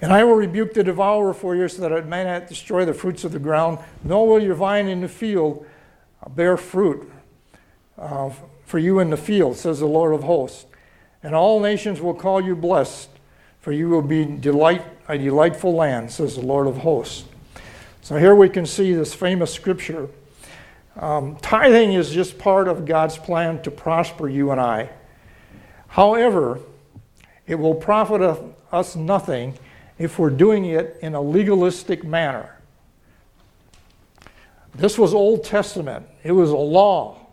[0.00, 2.92] And I will rebuke the devourer for you so that it may not destroy the
[2.92, 5.64] fruits of the ground, nor will your vine in the field
[6.28, 7.10] bear fruit
[7.98, 8.30] uh,
[8.66, 10.66] for you in the field, says the Lord of hosts.
[11.22, 13.08] And all nations will call you blessed,
[13.60, 17.24] for you will be delight, a delightful land, says the Lord of hosts.
[18.02, 20.08] So here we can see this famous scripture.
[20.96, 24.90] Um, tithing is just part of God's plan to prosper you and I.
[25.88, 26.60] However,
[27.46, 28.20] it will profit
[28.72, 29.54] us nothing
[29.98, 32.56] if we're doing it in a legalistic manner.
[34.74, 37.25] This was Old Testament, it was a law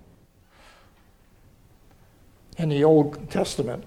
[2.58, 3.84] in the Old Testament.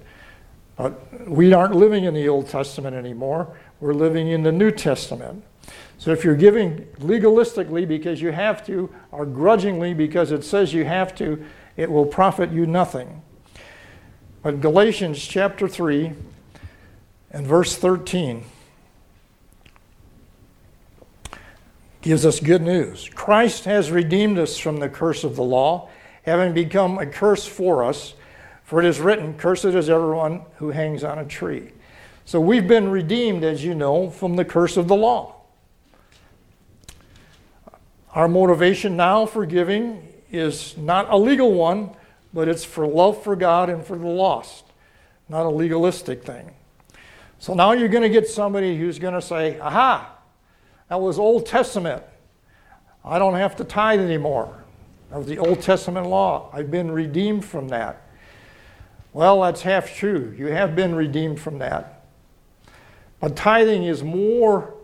[0.77, 3.57] But we aren't living in the Old Testament anymore.
[3.81, 5.43] We're living in the New Testament.
[5.99, 10.85] So if you're giving legalistically because you have to, or grudgingly because it says you
[10.85, 11.45] have to,
[11.77, 13.23] it will profit you nothing.
[14.43, 16.13] But Galatians chapter 3
[17.31, 18.45] and verse 13
[22.03, 23.11] gives us good news.
[23.15, 25.89] Christ has redeemed us from the curse of the law,
[26.23, 28.15] having become a curse for us.
[28.67, 31.71] For it is written, Cursed is everyone who hangs on a tree.
[32.25, 35.37] So we've been redeemed, as you know, from the curse of the law.
[38.13, 41.91] Our motivation now for giving is not a legal one,
[42.35, 44.65] but it's for love for God and for the lost,
[45.29, 46.51] not a legalistic thing.
[47.39, 50.13] So now you're going to get somebody who's going to say, Aha,
[50.89, 52.03] that was Old Testament.
[53.05, 54.65] I don't have to tithe anymore.
[55.11, 56.51] That was the Old Testament law.
[56.53, 58.03] I've been redeemed from that.
[59.17, 60.35] Well, that's half true.
[60.37, 62.05] You have been redeemed from that.
[63.19, 64.75] But tithing is more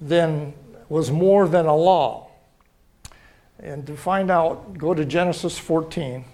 [0.00, 0.54] than
[0.88, 2.30] was more than a law.
[3.58, 6.24] And to find out, go to Genesis 14.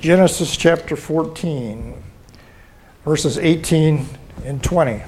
[0.00, 2.02] Genesis chapter 14,
[3.04, 4.08] verses 18
[4.44, 5.04] and 20.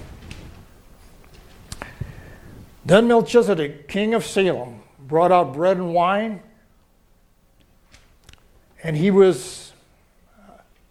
[2.85, 6.42] Then Melchizedek, king of Salem, brought out bread and wine,
[8.83, 9.73] and he was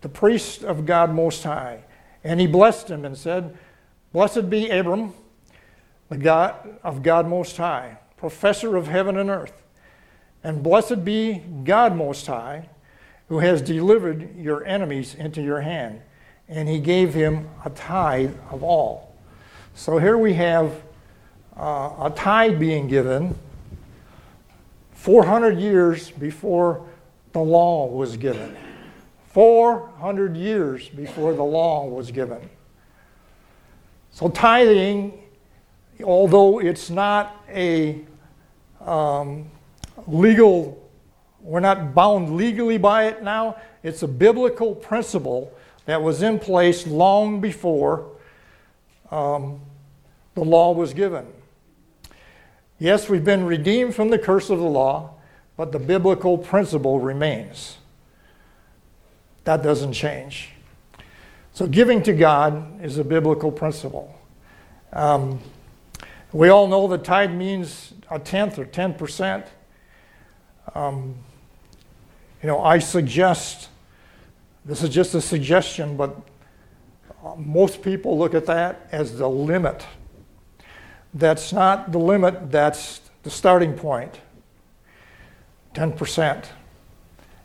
[0.02, 1.84] the priest of God Most High.
[2.24, 3.58] And he blessed him and said,
[4.14, 5.14] Blessed be Abram,
[6.10, 9.64] the God of God Most High, professor of heaven and earth.
[10.44, 12.70] And blessed be God Most High
[13.32, 16.02] who has delivered your enemies into your hand.
[16.50, 19.16] And he gave him a tithe of all.
[19.74, 20.84] So here we have
[21.62, 23.36] uh, a tithe being given
[24.93, 26.86] 400 years before
[27.34, 28.58] the law was given.
[29.28, 32.50] 400 years before the law was given.
[34.10, 35.21] So tithing,
[36.04, 38.02] although it's not a
[38.86, 39.50] um,
[40.08, 40.82] legal
[41.43, 43.58] we're not bound legally by it now.
[43.84, 45.52] It's a biblical principle
[45.86, 48.12] that was in place long before
[49.10, 49.60] um,
[50.36, 51.26] the law was given.
[52.82, 55.12] Yes, we've been redeemed from the curse of the law,
[55.56, 57.78] but the biblical principle remains.
[59.44, 60.50] That doesn't change.
[61.54, 64.20] So, giving to God is a biblical principle.
[64.94, 65.41] Um,
[66.34, 69.46] we all know that tithe means a tenth or 10%.
[70.74, 71.13] Um,
[72.41, 73.70] you know, I suggest,
[74.65, 76.20] this is just a suggestion, but
[77.38, 79.86] most people look at that as the limit.
[81.13, 84.19] That's not the limit, that's the starting point
[85.74, 86.45] 10%.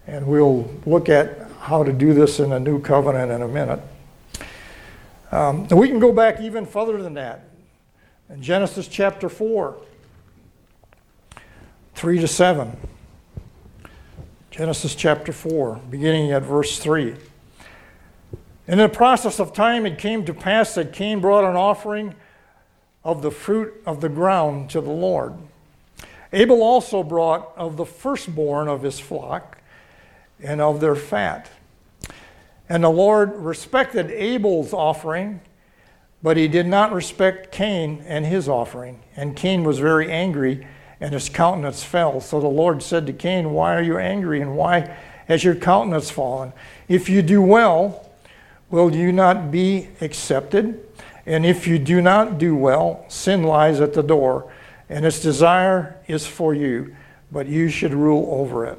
[0.07, 3.81] And we'll look at how to do this in a new covenant in a minute.
[5.33, 7.49] Um, we can go back even further than that.
[8.31, 9.77] In Genesis chapter 4,
[11.95, 12.77] 3 to 7.
[14.51, 17.15] Genesis chapter 4, beginning at verse 3.
[18.69, 22.15] In the process of time, it came to pass that Cain brought an offering
[23.07, 25.35] of the fruit of the ground to the Lord.
[26.33, 29.59] Abel also brought of the firstborn of his flock
[30.43, 31.49] and of their fat.
[32.69, 35.41] And the Lord respected Abel's offering,
[36.21, 39.01] but he did not respect Cain and his offering.
[39.15, 40.67] And Cain was very angry
[41.01, 42.21] and his countenance fell.
[42.21, 44.97] So the Lord said to Cain, Why are you angry, and why
[45.29, 46.53] has your countenance fallen?
[46.89, 48.11] If you do well,
[48.69, 50.83] will you not be accepted?
[51.27, 54.51] And if you do not do well, sin lies at the door,
[54.89, 56.95] and its desire is for you,
[57.33, 58.79] but you should rule over it.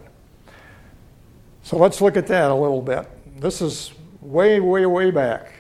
[1.63, 3.05] So let's look at that a little bit.
[3.41, 3.91] This is
[4.21, 5.51] way, way, way back.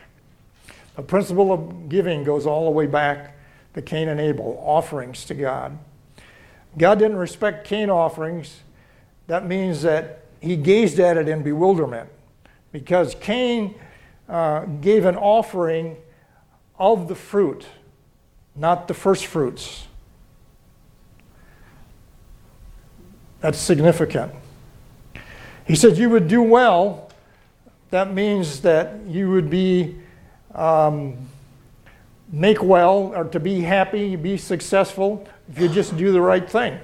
[0.95, 3.35] The principle of giving goes all the way back
[3.73, 5.77] to Cain and Abel, offerings to God.
[6.77, 8.61] God didn't respect Cain offerings.
[9.27, 12.09] That means that he gazed at it in bewilderment
[12.71, 13.75] because Cain
[14.29, 15.97] uh, gave an offering
[16.79, 17.65] of the fruit,
[18.55, 19.87] not the first fruits.
[23.39, 24.33] That's significant.
[25.65, 27.09] He said, You would do well.
[27.89, 29.95] That means that you would be,
[30.53, 31.29] um,
[32.31, 36.79] make well, or to be happy, be successful, if you just do the right thing.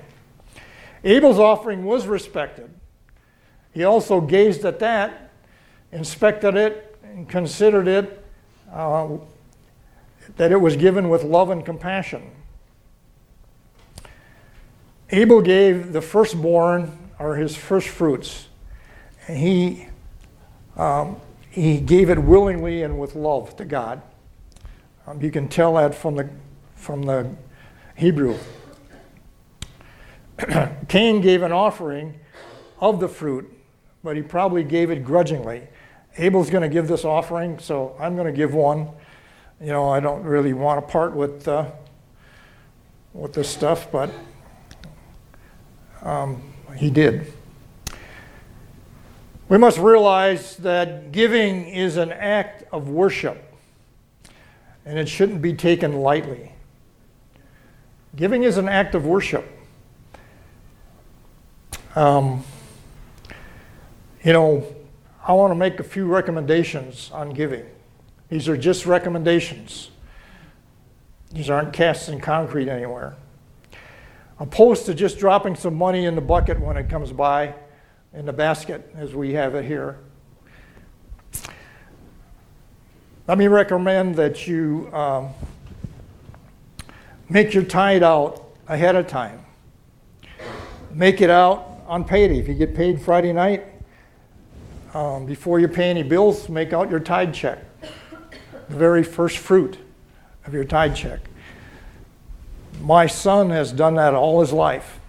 [1.03, 2.69] Abel's offering was respected.
[3.73, 5.31] He also gazed at that,
[5.91, 8.25] inspected it, and considered it
[8.71, 9.17] uh,
[10.35, 12.31] that it was given with love and compassion.
[15.09, 18.47] Abel gave the firstborn, or his first fruits,
[19.27, 19.87] and he,
[20.75, 21.17] um,
[21.49, 24.01] he gave it willingly and with love to God.
[25.05, 26.29] Um, you can tell that from the,
[26.75, 27.29] from the
[27.95, 28.37] Hebrew.
[30.87, 32.19] Cain gave an offering
[32.79, 33.51] of the fruit,
[34.03, 35.67] but he probably gave it grudgingly.
[36.17, 38.89] Abel's going to give this offering, so I'm going to give one.
[39.61, 41.69] You know, I don't really want to part with uh,
[43.13, 44.09] with this stuff, but
[46.01, 46.41] um,
[46.75, 47.31] he did.
[49.49, 53.53] We must realize that giving is an act of worship,
[54.85, 56.53] and it shouldn't be taken lightly.
[58.15, 59.45] Giving is an act of worship.
[61.95, 62.43] Um,
[64.23, 64.65] you know,
[65.25, 67.65] I want to make a few recommendations on giving.
[68.29, 69.91] These are just recommendations.
[71.31, 73.15] These aren't cast in concrete anywhere.
[74.39, 77.53] Opposed to just dropping some money in the bucket when it comes by,
[78.13, 79.99] in the basket, as we have it here.
[83.27, 85.29] Let me recommend that you um,
[87.29, 89.45] make your tithe out ahead of time.
[90.91, 92.37] Make it out on payday.
[92.37, 93.65] If you get paid Friday night,
[94.93, 97.59] um, before you pay any bills, make out your tithe check.
[98.69, 99.77] The very first fruit
[100.45, 101.19] of your tithe check.
[102.81, 104.99] My son has done that all his life.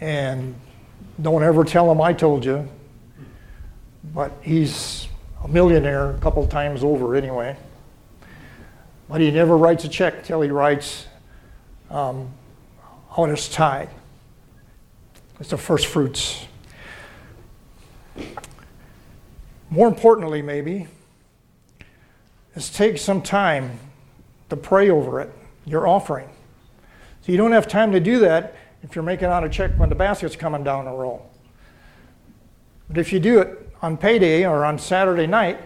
[0.00, 0.54] And
[1.20, 2.68] don't ever tell him I told you,
[4.12, 5.08] but he's
[5.44, 7.56] a millionaire a couple times over anyway.
[9.08, 11.06] But he never writes a check till he writes
[11.90, 12.30] um,
[13.16, 13.88] out his tithe.
[15.38, 16.46] It's the first fruits.
[19.70, 20.86] More importantly, maybe,
[22.54, 23.78] is take some time
[24.50, 25.32] to pray over it,
[25.64, 26.28] your offering.
[27.22, 29.88] So you don't have time to do that if you're making out a check when
[29.88, 31.30] the basket's coming down the roll.
[32.88, 35.60] But if you do it on payday or on Saturday night,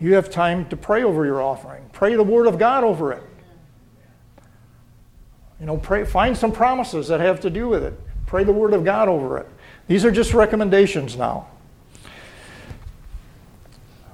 [0.00, 1.88] you have time to pray over your offering.
[1.92, 3.22] Pray the Word of God over it.
[5.58, 7.98] You know, pray, find some promises that have to do with it.
[8.26, 9.48] Pray the Word of God over it.
[9.86, 11.48] These are just recommendations now.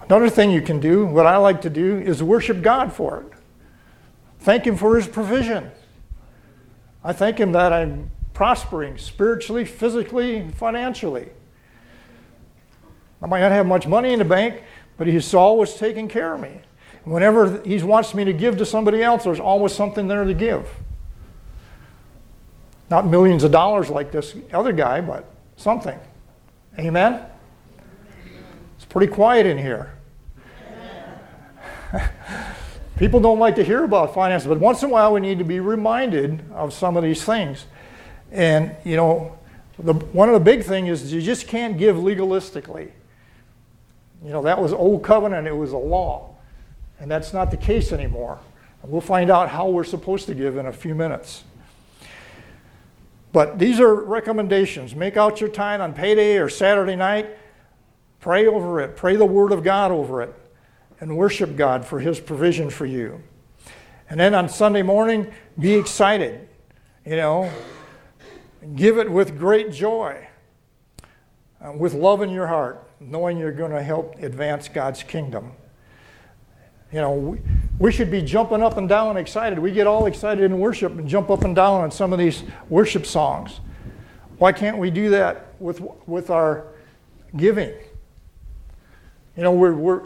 [0.07, 3.27] Another thing you can do, what I like to do, is worship God for it.
[4.41, 5.71] Thank Him for His provision.
[7.05, 11.29] I thank Him that I'm prospering spiritually, physically, financially.
[13.23, 14.63] I might not have much money in the bank,
[14.97, 16.61] but He's always taking care of me.
[17.05, 20.69] Whenever He wants me to give to somebody else, there's always something there to give.
[22.91, 25.25] Not millions of dollars like this other guy, but
[25.57, 25.99] something.
[26.79, 27.25] Amen?
[28.83, 29.95] It's pretty quiet in here.
[32.97, 35.45] People don't like to hear about finances, but once in a while we need to
[35.45, 37.67] be reminded of some of these things.
[38.33, 39.39] And, you know,
[39.79, 42.91] the, one of the big things is you just can't give legalistically.
[44.25, 46.35] You know, that was old covenant, it was a law.
[46.99, 48.41] And that's not the case anymore.
[48.83, 51.45] And we'll find out how we're supposed to give in a few minutes.
[53.33, 54.97] But these are recommendations.
[54.97, 57.39] Make out your tithe on payday or Saturday night.
[58.23, 58.97] Pray over it.
[58.97, 60.33] Pray the Word of God over it
[61.01, 63.21] and worship God for His provision for you.
[64.09, 66.49] And then on Sunday morning, be excited.
[67.05, 67.51] You know,
[68.77, 70.29] give it with great joy,
[71.61, 75.51] uh, with love in your heart, knowing you're going to help advance God's kingdom.
[76.93, 77.39] You know, we,
[77.81, 79.59] we should be jumping up and down excited.
[79.59, 82.45] We get all excited in worship and jump up and down on some of these
[82.69, 83.59] worship songs.
[84.39, 86.69] Why can't we do that with, with our
[87.37, 87.73] giving?
[89.37, 90.03] You know, we're, we're,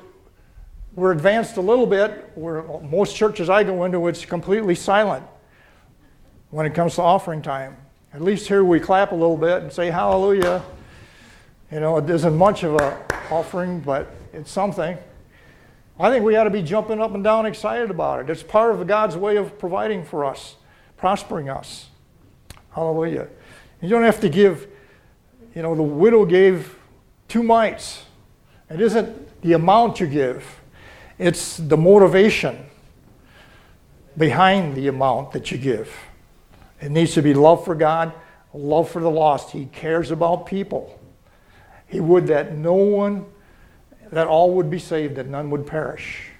[0.95, 2.31] we're advanced a little bit.
[2.37, 5.25] We're, most churches I go into, it's completely silent
[6.51, 7.77] when it comes to offering time.
[8.15, 10.63] At least here we clap a little bit and say hallelujah.
[11.71, 12.97] You know, it isn't much of an
[13.31, 14.97] offering, but it's something.
[15.99, 18.31] I think we ought to be jumping up and down excited about it.
[18.31, 20.57] It's part of God's way of providing for us,
[20.97, 21.89] prospering us.
[22.71, 23.29] Hallelujah.
[23.83, 24.67] You don't have to give,
[25.55, 26.77] you know, the widow gave
[27.29, 28.06] two mites.
[28.69, 30.61] It isn't the amount you give,
[31.19, 32.67] it's the motivation
[34.17, 35.95] behind the amount that you give.
[36.81, 38.13] It needs to be love for God,
[38.53, 39.51] love for the lost.
[39.51, 40.99] He cares about people.
[41.87, 43.27] He would that no one,
[44.11, 46.31] that all would be saved, that none would perish.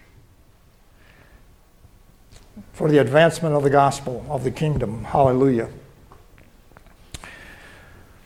[2.73, 5.05] For the advancement of the gospel, of the kingdom.
[5.05, 5.69] Hallelujah.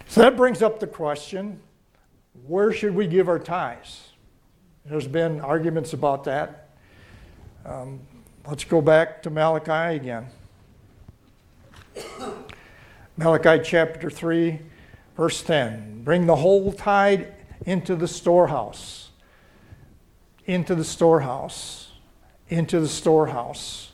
[0.08, 1.60] So that brings up the question
[2.46, 4.10] where should we give our tithes?
[4.84, 6.68] There's been arguments about that.
[7.64, 8.00] Um,
[8.46, 10.26] let's go back to Malachi again.
[13.16, 14.58] Malachi chapter 3,
[15.16, 16.02] verse 10.
[16.04, 17.26] Bring the whole tithe
[17.66, 19.10] into the storehouse.
[20.46, 21.88] Into the storehouse.
[22.48, 23.92] Into the storehouse.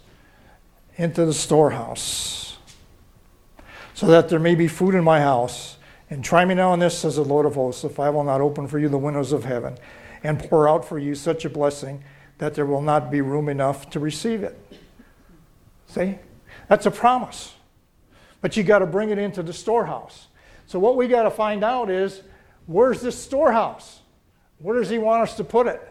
[0.96, 2.56] Into the storehouse.
[3.94, 5.75] So that there may be food in my house.
[6.08, 8.40] And try me now on this, says the Lord of hosts, if I will not
[8.40, 9.76] open for you the windows of heaven
[10.22, 12.02] and pour out for you such a blessing
[12.38, 14.58] that there will not be room enough to receive it.
[15.86, 16.18] See?
[16.68, 17.54] That's a promise.
[18.40, 20.28] But you got to bring it into the storehouse.
[20.66, 22.22] So what we got to find out is
[22.66, 24.00] where's this storehouse?
[24.58, 25.82] Where does he want us to put it?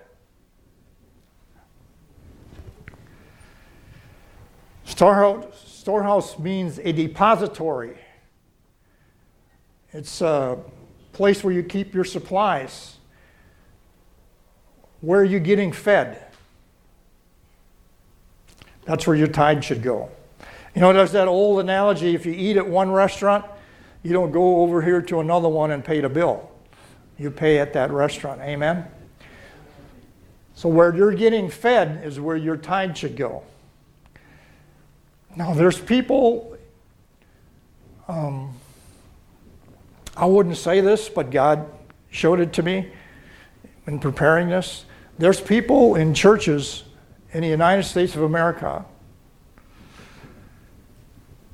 [4.86, 7.98] Storehouse, storehouse means a depository.
[9.96, 10.58] It's a
[11.14, 12.98] place where you keep your supplies.
[15.00, 16.22] Where are you getting fed?
[18.84, 20.10] That's where your tithe should go.
[20.76, 23.46] You know, there's that old analogy if you eat at one restaurant,
[24.04, 26.52] you don't go over here to another one and pay the bill.
[27.18, 28.42] You pay at that restaurant.
[28.42, 28.86] Amen?
[30.56, 33.44] So, where you're getting fed is where your tithe should go.
[35.38, 36.58] Now, there's people,
[38.10, 38.54] um,
[40.18, 41.70] I wouldn't say this, but God
[42.10, 42.92] showed it to me
[43.88, 44.86] in preparing this.
[45.18, 46.84] There's people in churches
[47.34, 48.86] in the United States of America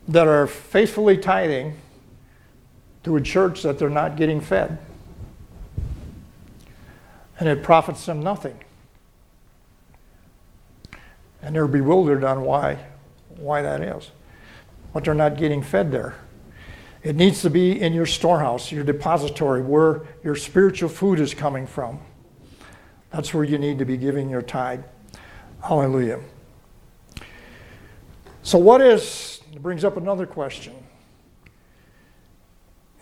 [0.07, 1.77] that are faithfully tithing
[3.03, 4.77] to a church that they're not getting fed.
[7.39, 8.59] And it profits them nothing.
[11.41, 12.77] And they're bewildered on why,
[13.37, 14.11] why that is.
[14.93, 16.15] But they're not getting fed there.
[17.03, 21.65] It needs to be in your storehouse, your depository, where your spiritual food is coming
[21.65, 21.99] from.
[23.09, 24.83] That's where you need to be giving your tithe.
[25.63, 26.19] Hallelujah.
[28.43, 30.73] So, what is, it brings up another question.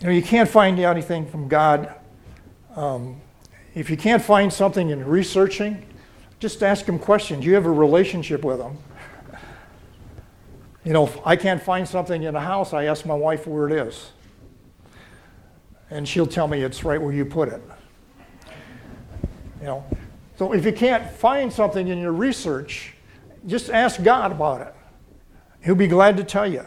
[0.00, 1.94] You know, you can't find anything from God.
[2.74, 3.20] Um,
[3.74, 5.86] if you can't find something in researching,
[6.38, 7.44] just ask Him questions.
[7.44, 8.78] You have a relationship with Him.
[10.84, 13.68] You know, if I can't find something in a house, I ask my wife where
[13.68, 14.12] it is.
[15.90, 17.62] And she'll tell me it's right where you put it.
[19.60, 19.84] You know,
[20.38, 22.94] so if you can't find something in your research,
[23.46, 24.74] just ask God about it.
[25.62, 26.64] He'll be glad to tell you.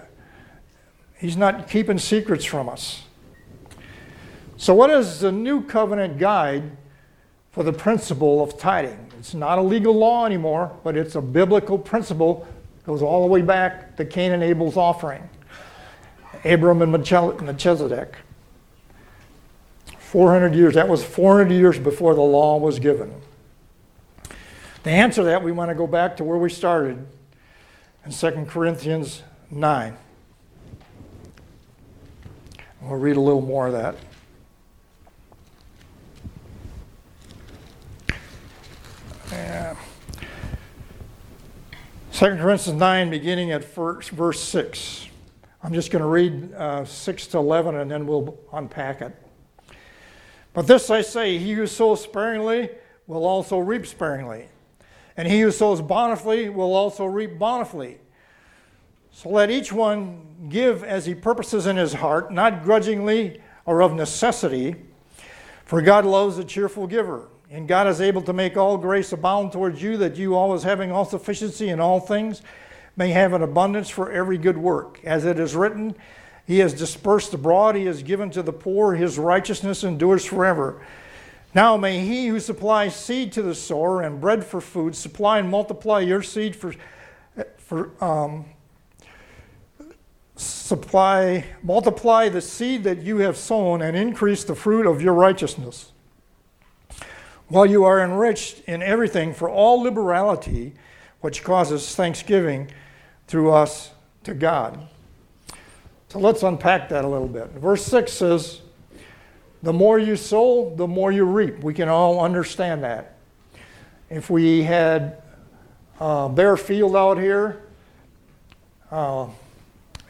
[1.15, 3.03] He's not keeping secrets from us.
[4.57, 6.77] So, what is the new covenant guide
[7.51, 9.11] for the principle of tithing?
[9.17, 12.47] It's not a legal law anymore, but it's a biblical principle.
[12.85, 15.29] Goes all the way back to Cain and Abel's offering,
[16.43, 18.15] Abram and Melchizedek.
[19.99, 20.75] 400 years.
[20.75, 23.13] That was 400 years before the law was given.
[24.83, 27.07] To answer that, we want to go back to where we started
[28.05, 29.97] in 2 Corinthians 9.
[32.81, 33.95] We'll read a little more of that.
[42.23, 45.09] 2 Corinthians 9, beginning at first, verse 6.
[45.61, 49.13] I'm just going to read uh, 6 to 11 and then we'll unpack it.
[50.53, 52.69] But this I say he who sows sparingly
[53.07, 54.47] will also reap sparingly,
[55.17, 57.99] and he who sows bountifully will also reap bountifully.
[59.11, 63.95] So let each one give as he purposes in his heart, not grudgingly or of
[63.95, 64.77] necessity,
[65.65, 67.27] for God loves a cheerful giver.
[67.53, 70.91] And God is able to make all grace abound towards you, that you always having
[70.91, 72.41] all sufficiency in all things
[72.97, 74.99] may have an abundance for every good work.
[75.03, 75.95] As it is written,
[76.47, 80.81] He has dispersed abroad, He has given to the poor, His righteousness endures forever.
[81.53, 85.47] Now may he who supplies seed to the sower and bread for food supply and
[85.47, 86.73] multiply your seed for,
[87.57, 88.45] for um,
[90.35, 95.92] supply, multiply the seed that you have sown and increase the fruit of your righteousness.
[97.53, 100.73] While you are enriched in everything for all liberality,
[101.21, 102.71] which causes thanksgiving
[103.27, 103.91] through us
[104.23, 104.87] to God.
[106.09, 107.49] So let's unpack that a little bit.
[107.49, 108.61] Verse 6 says,
[109.61, 111.59] The more you sow, the more you reap.
[111.59, 113.17] We can all understand that.
[114.09, 115.21] If we had
[115.99, 117.61] a bare field out here,
[118.89, 119.27] uh,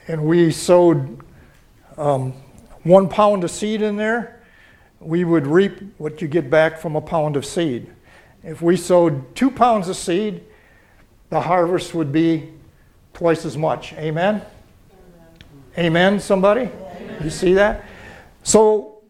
[0.08, 1.20] and we sowed
[1.98, 2.32] um,
[2.84, 4.43] one pound of seed in there,
[5.04, 7.92] we would reap what you get back from a pound of seed.
[8.44, 10.44] If we sowed two pounds of seed,
[11.30, 12.52] the harvest would be
[13.14, 13.94] twice as much.
[13.94, 14.42] Amen?
[15.78, 16.62] Amen, Amen somebody?
[16.62, 17.24] Amen.
[17.24, 17.86] You see that?
[18.44, 19.02] So,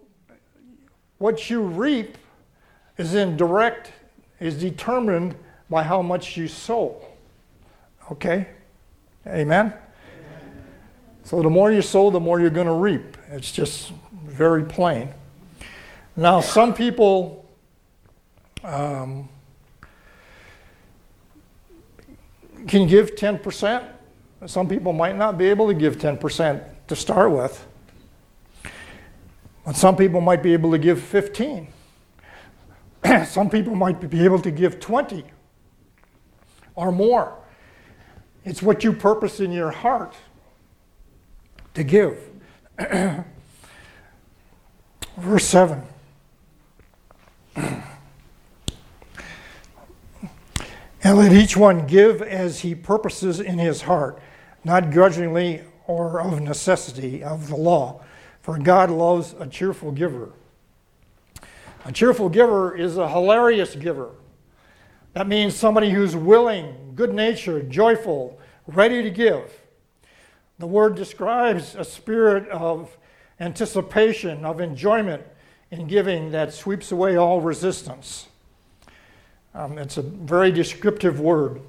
[1.18, 2.18] what you reap
[2.98, 3.92] is in direct,
[4.40, 5.36] is determined
[5.70, 7.02] by how much you sow.
[8.12, 8.48] Okay?
[9.26, 9.74] Amen?
[11.24, 13.18] So the more you sow, the more you're going to reap.
[13.30, 13.94] It's just
[14.26, 15.10] very plain.
[16.16, 17.44] Now, some people
[18.64, 19.28] um,
[22.68, 23.88] can give 10%.
[24.46, 27.66] Some people might not be able to give 10% to start with.
[29.66, 31.68] But some people might be able to give 15.
[33.26, 35.24] some people might be able to give 20
[36.76, 37.38] or more.
[38.46, 40.14] It's what you purpose in your heart
[41.74, 42.20] to give.
[45.18, 45.82] Verse 7.
[47.56, 47.84] And
[51.04, 54.20] let each one give as he purposes in his heart,
[54.64, 58.02] not grudgingly or of necessity of the law,
[58.42, 60.32] for God loves a cheerful giver.
[61.86, 64.12] A cheerful giver is a hilarious giver.
[65.12, 69.52] That means somebody who's willing, good natured, joyful, ready to give.
[70.58, 72.98] The word describes a spirit of
[73.40, 75.24] anticipation, of enjoyment
[75.74, 78.28] in giving that sweeps away all resistance.
[79.56, 81.62] Um, it's a very descriptive word.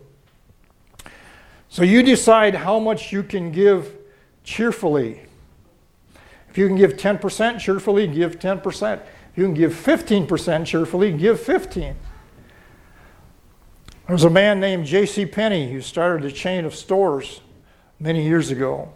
[1.70, 3.96] So you decide how much you can give
[4.44, 5.22] cheerfully.
[6.50, 9.00] If you can give 10% cheerfully, give 10%.
[9.00, 11.96] If you can give 15% cheerfully, give 15.
[14.06, 15.24] There was a man named J.C.
[15.24, 17.40] Penney who started a chain of stores
[17.98, 18.92] many years ago.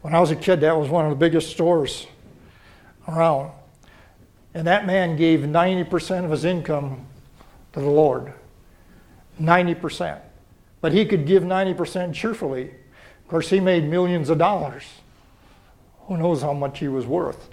[0.00, 2.06] When I was a kid, that was one of the biggest stores
[3.06, 3.52] around.
[4.56, 7.04] And that man gave 90% of his income
[7.74, 8.32] to the Lord.
[9.38, 10.18] 90%.
[10.80, 12.70] But he could give 90% cheerfully.
[12.70, 14.84] Of course, he made millions of dollars.
[16.06, 17.50] Who knows how much he was worth?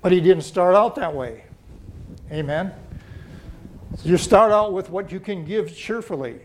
[0.00, 1.44] But he didn't start out that way.
[2.32, 2.72] Amen.
[3.98, 6.40] So you start out with what you can give cheerfully.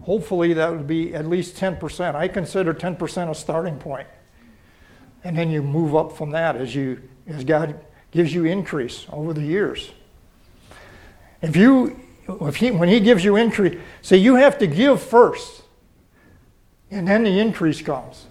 [0.00, 2.16] Hopefully, that would be at least 10%.
[2.16, 4.08] I consider 10% a starting point.
[5.22, 7.78] And then you move up from that as, you, as God
[8.10, 9.90] gives you increase over the years.
[11.42, 11.98] If you,
[12.28, 15.62] if he, when He gives you increase, see, you have to give first,
[16.90, 18.26] and then the increase comes.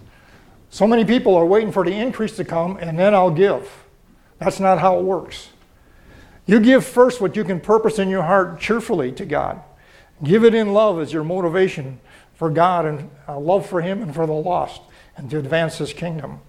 [0.70, 3.68] So many people are waiting for the increase to come, and then I'll give.
[4.38, 5.48] That's not how it works.
[6.46, 9.60] You give first what you can purpose in your heart cheerfully to God.
[10.22, 12.00] Give it in love as your motivation
[12.34, 14.80] for God and uh, love for Him and for the lost
[15.16, 16.40] and to advance His kingdom.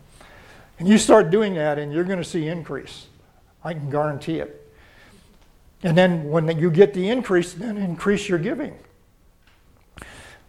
[0.80, 3.08] And you start doing that, and you're going to see increase.
[3.64, 4.58] I can guarantee it.
[5.84, 8.78] And then when you get the increase, then increase your giving.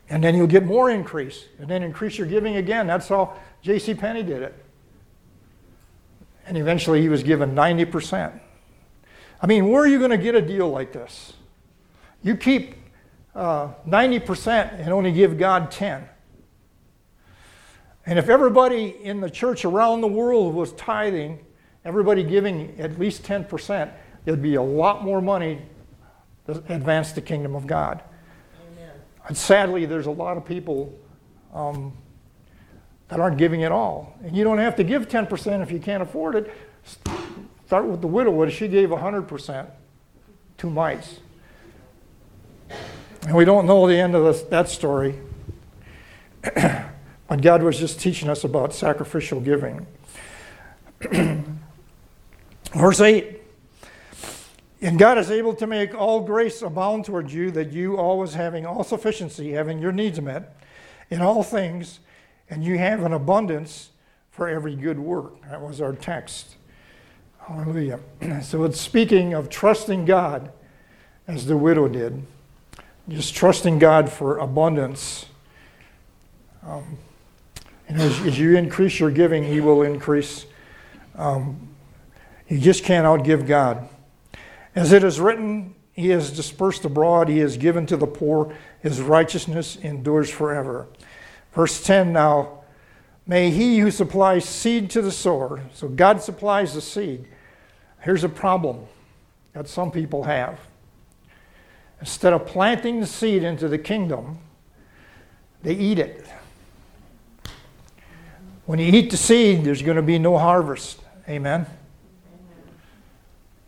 [0.08, 2.86] And then you'll get more increase, and then increase your giving again.
[2.86, 3.94] That's how J.C.
[3.94, 4.54] Penney did it.
[6.46, 8.38] And eventually he was given 90%.
[9.40, 11.32] I mean, where are you going to get a deal like this?
[12.22, 12.74] You keep
[13.34, 16.08] uh, 90% and only give God 10.
[18.04, 21.38] And if everybody in the church around the world was tithing,
[21.84, 23.90] everybody giving at least 10%,
[24.24, 25.62] there'd be a lot more money
[26.46, 28.02] to advance the kingdom of God.
[28.72, 28.90] Amen.
[29.28, 30.98] And sadly, there's a lot of people
[31.52, 31.92] um,
[33.08, 34.16] that aren't giving at all.
[34.24, 36.52] And you don't have to give 10% if you can't afford it.
[37.66, 38.48] Start with the widow.
[38.48, 39.66] She gave 100%,
[40.58, 41.20] two mites.
[43.22, 45.18] And we don't know the end of this, that story.
[46.42, 49.86] but God was just teaching us about sacrificial giving.
[52.74, 53.40] Verse 8
[54.80, 58.64] And God is able to make all grace abound towards you, that you always having
[58.64, 60.56] all sufficiency, having your needs met
[61.10, 62.00] in all things,
[62.48, 63.90] and you have an abundance
[64.30, 65.42] for every good work.
[65.50, 66.56] That was our text.
[67.46, 68.00] Hallelujah.
[68.42, 70.50] So it's speaking of trusting God
[71.28, 72.22] as the widow did,
[73.08, 75.26] just trusting God for abundance.
[76.66, 76.96] Um,
[77.88, 80.46] and as, as, you increase your giving, He will increase.
[81.16, 81.71] Um,
[82.52, 83.88] you just can't outgive God.
[84.74, 89.00] As it is written, He has dispersed abroad, He has given to the poor, His
[89.00, 90.86] righteousness endures forever.
[91.54, 92.60] Verse 10 now,
[93.26, 97.26] may He who supplies seed to the sower, so God supplies the seed.
[98.00, 98.84] Here's a problem
[99.54, 100.60] that some people have.
[102.00, 104.40] Instead of planting the seed into the kingdom,
[105.62, 106.26] they eat it.
[108.66, 111.00] When you eat the seed, there's going to be no harvest.
[111.26, 111.64] Amen.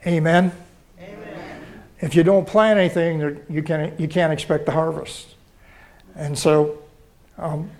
[0.06, 0.52] Amen.
[1.00, 1.62] Amen.
[2.00, 5.34] If you don't plant anything, you can't, you can't expect the harvest.
[6.14, 6.78] And so,
[7.38, 7.70] um,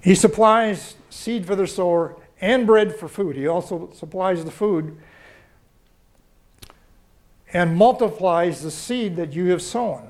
[0.00, 3.36] he supplies seed for the sower and bread for food.
[3.36, 4.96] He also supplies the food
[7.52, 10.08] and multiplies the seed that you have sown.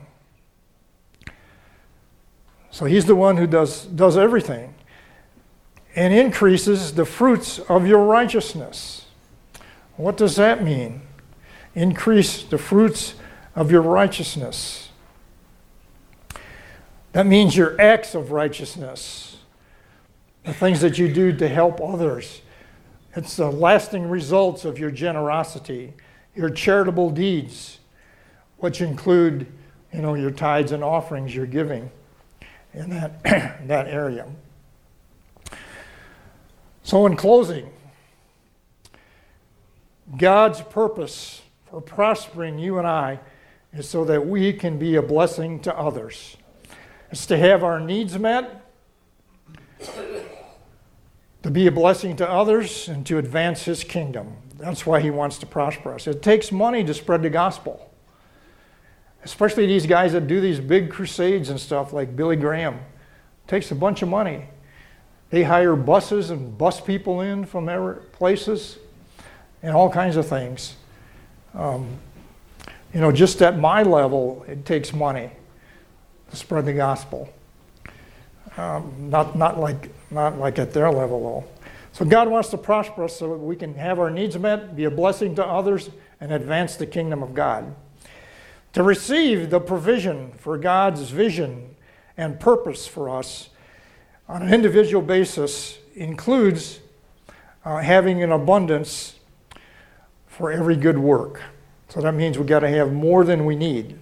[2.70, 4.74] So he's the one who does, does everything
[5.94, 9.01] and increases the fruits of your righteousness.
[10.02, 11.00] What does that mean?
[11.76, 13.14] Increase the fruits
[13.54, 14.88] of your righteousness.
[17.12, 19.36] That means your acts of righteousness,
[20.42, 22.42] the things that you do to help others.
[23.14, 25.92] It's the lasting results of your generosity,
[26.34, 27.78] your charitable deeds,
[28.56, 29.46] which include,
[29.92, 31.92] you know, your tithes and offerings you're giving
[32.74, 34.26] in that, that area.
[36.82, 37.70] So, in closing,
[40.16, 43.20] God's purpose for prospering you and I
[43.72, 46.36] is so that we can be a blessing to others.
[47.10, 48.62] It's to have our needs met,
[51.42, 54.36] to be a blessing to others, and to advance His kingdom.
[54.56, 56.06] That's why He wants to prosper us.
[56.06, 57.90] It takes money to spread the gospel,
[59.24, 62.74] especially these guys that do these big crusades and stuff like Billy Graham.
[62.74, 64.46] It takes a bunch of money.
[65.30, 67.66] They hire buses and bus people in from
[68.12, 68.78] places
[69.62, 70.76] and all kinds of things.
[71.54, 71.98] Um,
[72.92, 75.30] you know, just at my level, it takes money
[76.30, 77.32] to spread the gospel.
[78.56, 81.62] Um, not, not, like, not like at their level, though.
[81.92, 84.84] So God wants to prosper us so that we can have our needs met, be
[84.84, 85.90] a blessing to others,
[86.20, 87.74] and advance the kingdom of God.
[88.74, 91.74] To receive the provision for God's vision
[92.16, 93.50] and purpose for us
[94.28, 96.80] on an individual basis includes
[97.64, 99.18] uh, having an abundance
[100.42, 101.40] for every good work.
[101.88, 103.96] So that means we've got to have more than we need.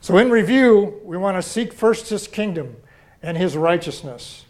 [0.00, 2.76] So, in review, we want to seek first his kingdom
[3.22, 4.46] and his righteousness.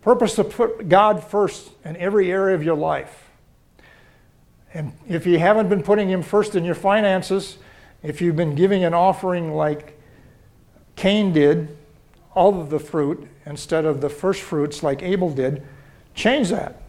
[0.00, 3.30] Purpose to put God first in every area of your life.
[4.72, 7.58] And if you haven't been putting him first in your finances,
[8.00, 10.00] if you've been giving an offering like
[10.94, 11.76] Cain did,
[12.36, 15.66] all of the fruit instead of the first fruits like Abel did,
[16.14, 16.80] change that.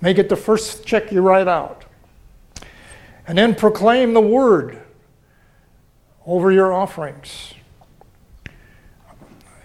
[0.00, 1.84] Make it the first check you write out.
[3.30, 4.82] And then proclaim the word
[6.26, 7.54] over your offerings.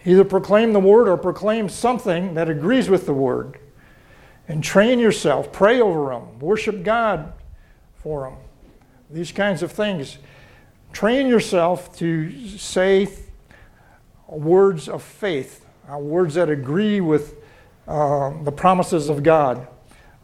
[0.06, 3.58] Either proclaim the word or proclaim something that agrees with the word.
[4.48, 7.34] And train yourself, pray over them, worship God
[7.96, 8.38] for them.
[9.10, 10.20] These kinds of things.
[10.94, 13.08] Train yourself to say
[14.28, 17.34] words of faith, uh, words that agree with
[17.88, 19.68] uh, the promises of God,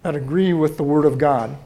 [0.04, 1.58] that agree with the Word of God.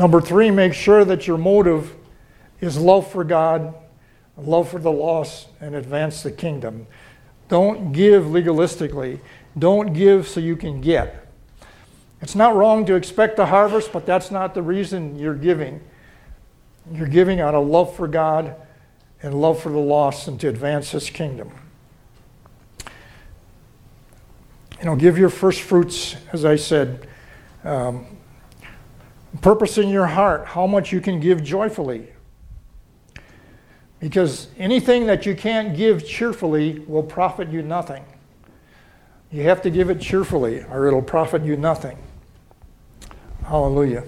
[0.00, 1.94] Number three, make sure that your motive
[2.58, 3.74] is love for God,
[4.38, 6.86] love for the lost, and advance the kingdom.
[7.50, 9.20] Don't give legalistically.
[9.58, 11.28] Don't give so you can get.
[12.22, 15.82] It's not wrong to expect a harvest, but that's not the reason you're giving.
[16.90, 18.56] You're giving out of love for God
[19.22, 21.50] and love for the lost and to advance his kingdom.
[24.78, 27.06] You know, give your first fruits, as I said.
[27.64, 28.06] Um,
[29.42, 32.08] purpose in your heart how much you can give joyfully.
[33.98, 38.04] Because anything that you can't give cheerfully will profit you nothing.
[39.30, 41.98] You have to give it cheerfully, or it'll profit you nothing.
[43.44, 44.04] Hallelujah.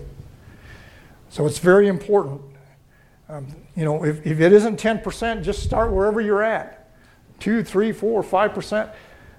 [1.29, 2.43] So it's very important
[3.33, 6.91] um, you know, if, if it isn't 10%, just start wherever you're at.
[7.41, 8.91] Two, three, four, five percent.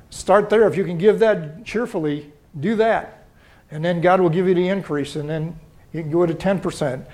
[0.10, 0.68] Start there.
[0.68, 3.26] If you can give that cheerfully, do that.
[3.70, 5.16] And then God will give you the increase.
[5.16, 5.60] And then
[5.94, 7.06] you can go to 10%.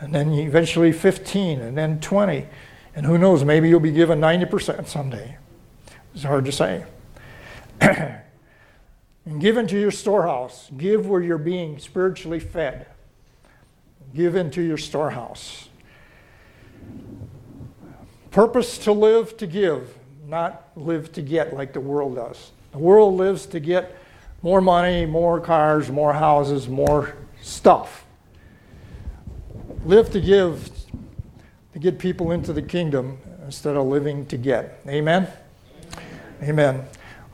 [0.00, 2.46] And then eventually 15, and then 20.
[2.94, 5.36] And who knows, maybe you'll be given 90% someday.
[6.14, 6.84] It's hard to say.
[9.26, 10.70] And give into your storehouse.
[10.76, 12.86] Give where you're being spiritually fed.
[14.14, 15.68] Give into your storehouse.
[18.30, 22.52] Purpose to live to give, not live to get like the world does.
[22.70, 23.96] The world lives to get
[24.42, 28.05] more money, more cars, more houses, more stuff.
[29.84, 30.70] Live to give,
[31.72, 34.80] to get people into the kingdom instead of living to get.
[34.88, 35.28] Amen?
[36.42, 36.86] Amen.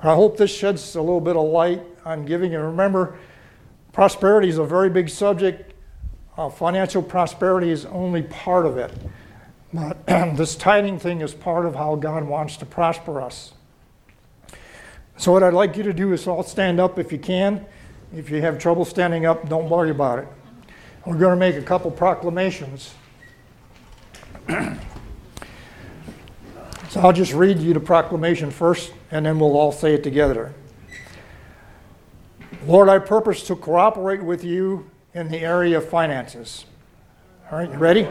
[0.02, 2.54] I hope this sheds a little bit of light on giving.
[2.54, 3.18] And remember,
[3.92, 5.74] prosperity is a very big subject.
[6.36, 8.92] Uh, financial prosperity is only part of it.
[9.72, 13.52] But this tithing thing is part of how God wants to prosper us.
[15.16, 17.64] So, what I'd like you to do is all stand up if you can.
[18.14, 20.28] If you have trouble standing up, don't worry about it.
[21.04, 22.94] We're going to make a couple proclamations.
[24.48, 24.76] so,
[26.96, 30.54] I'll just read you the proclamation first, and then we'll all say it together.
[32.66, 36.66] Lord, I purpose to cooperate with you in the area of finances.
[37.50, 38.06] All right, you ready?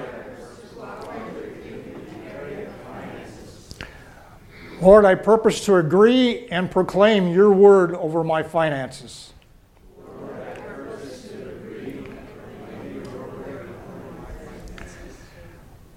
[4.82, 9.31] Lord, I purpose to agree and proclaim your word over my finances.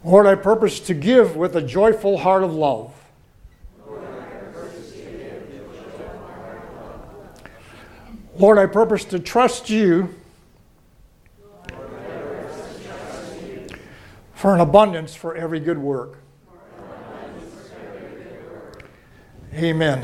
[0.05, 2.92] Lord, I purpose to give with a joyful heart of love.
[8.36, 10.14] Lord, I purpose to trust you
[14.34, 16.18] for an abundance for every good work.
[19.55, 20.02] Amen.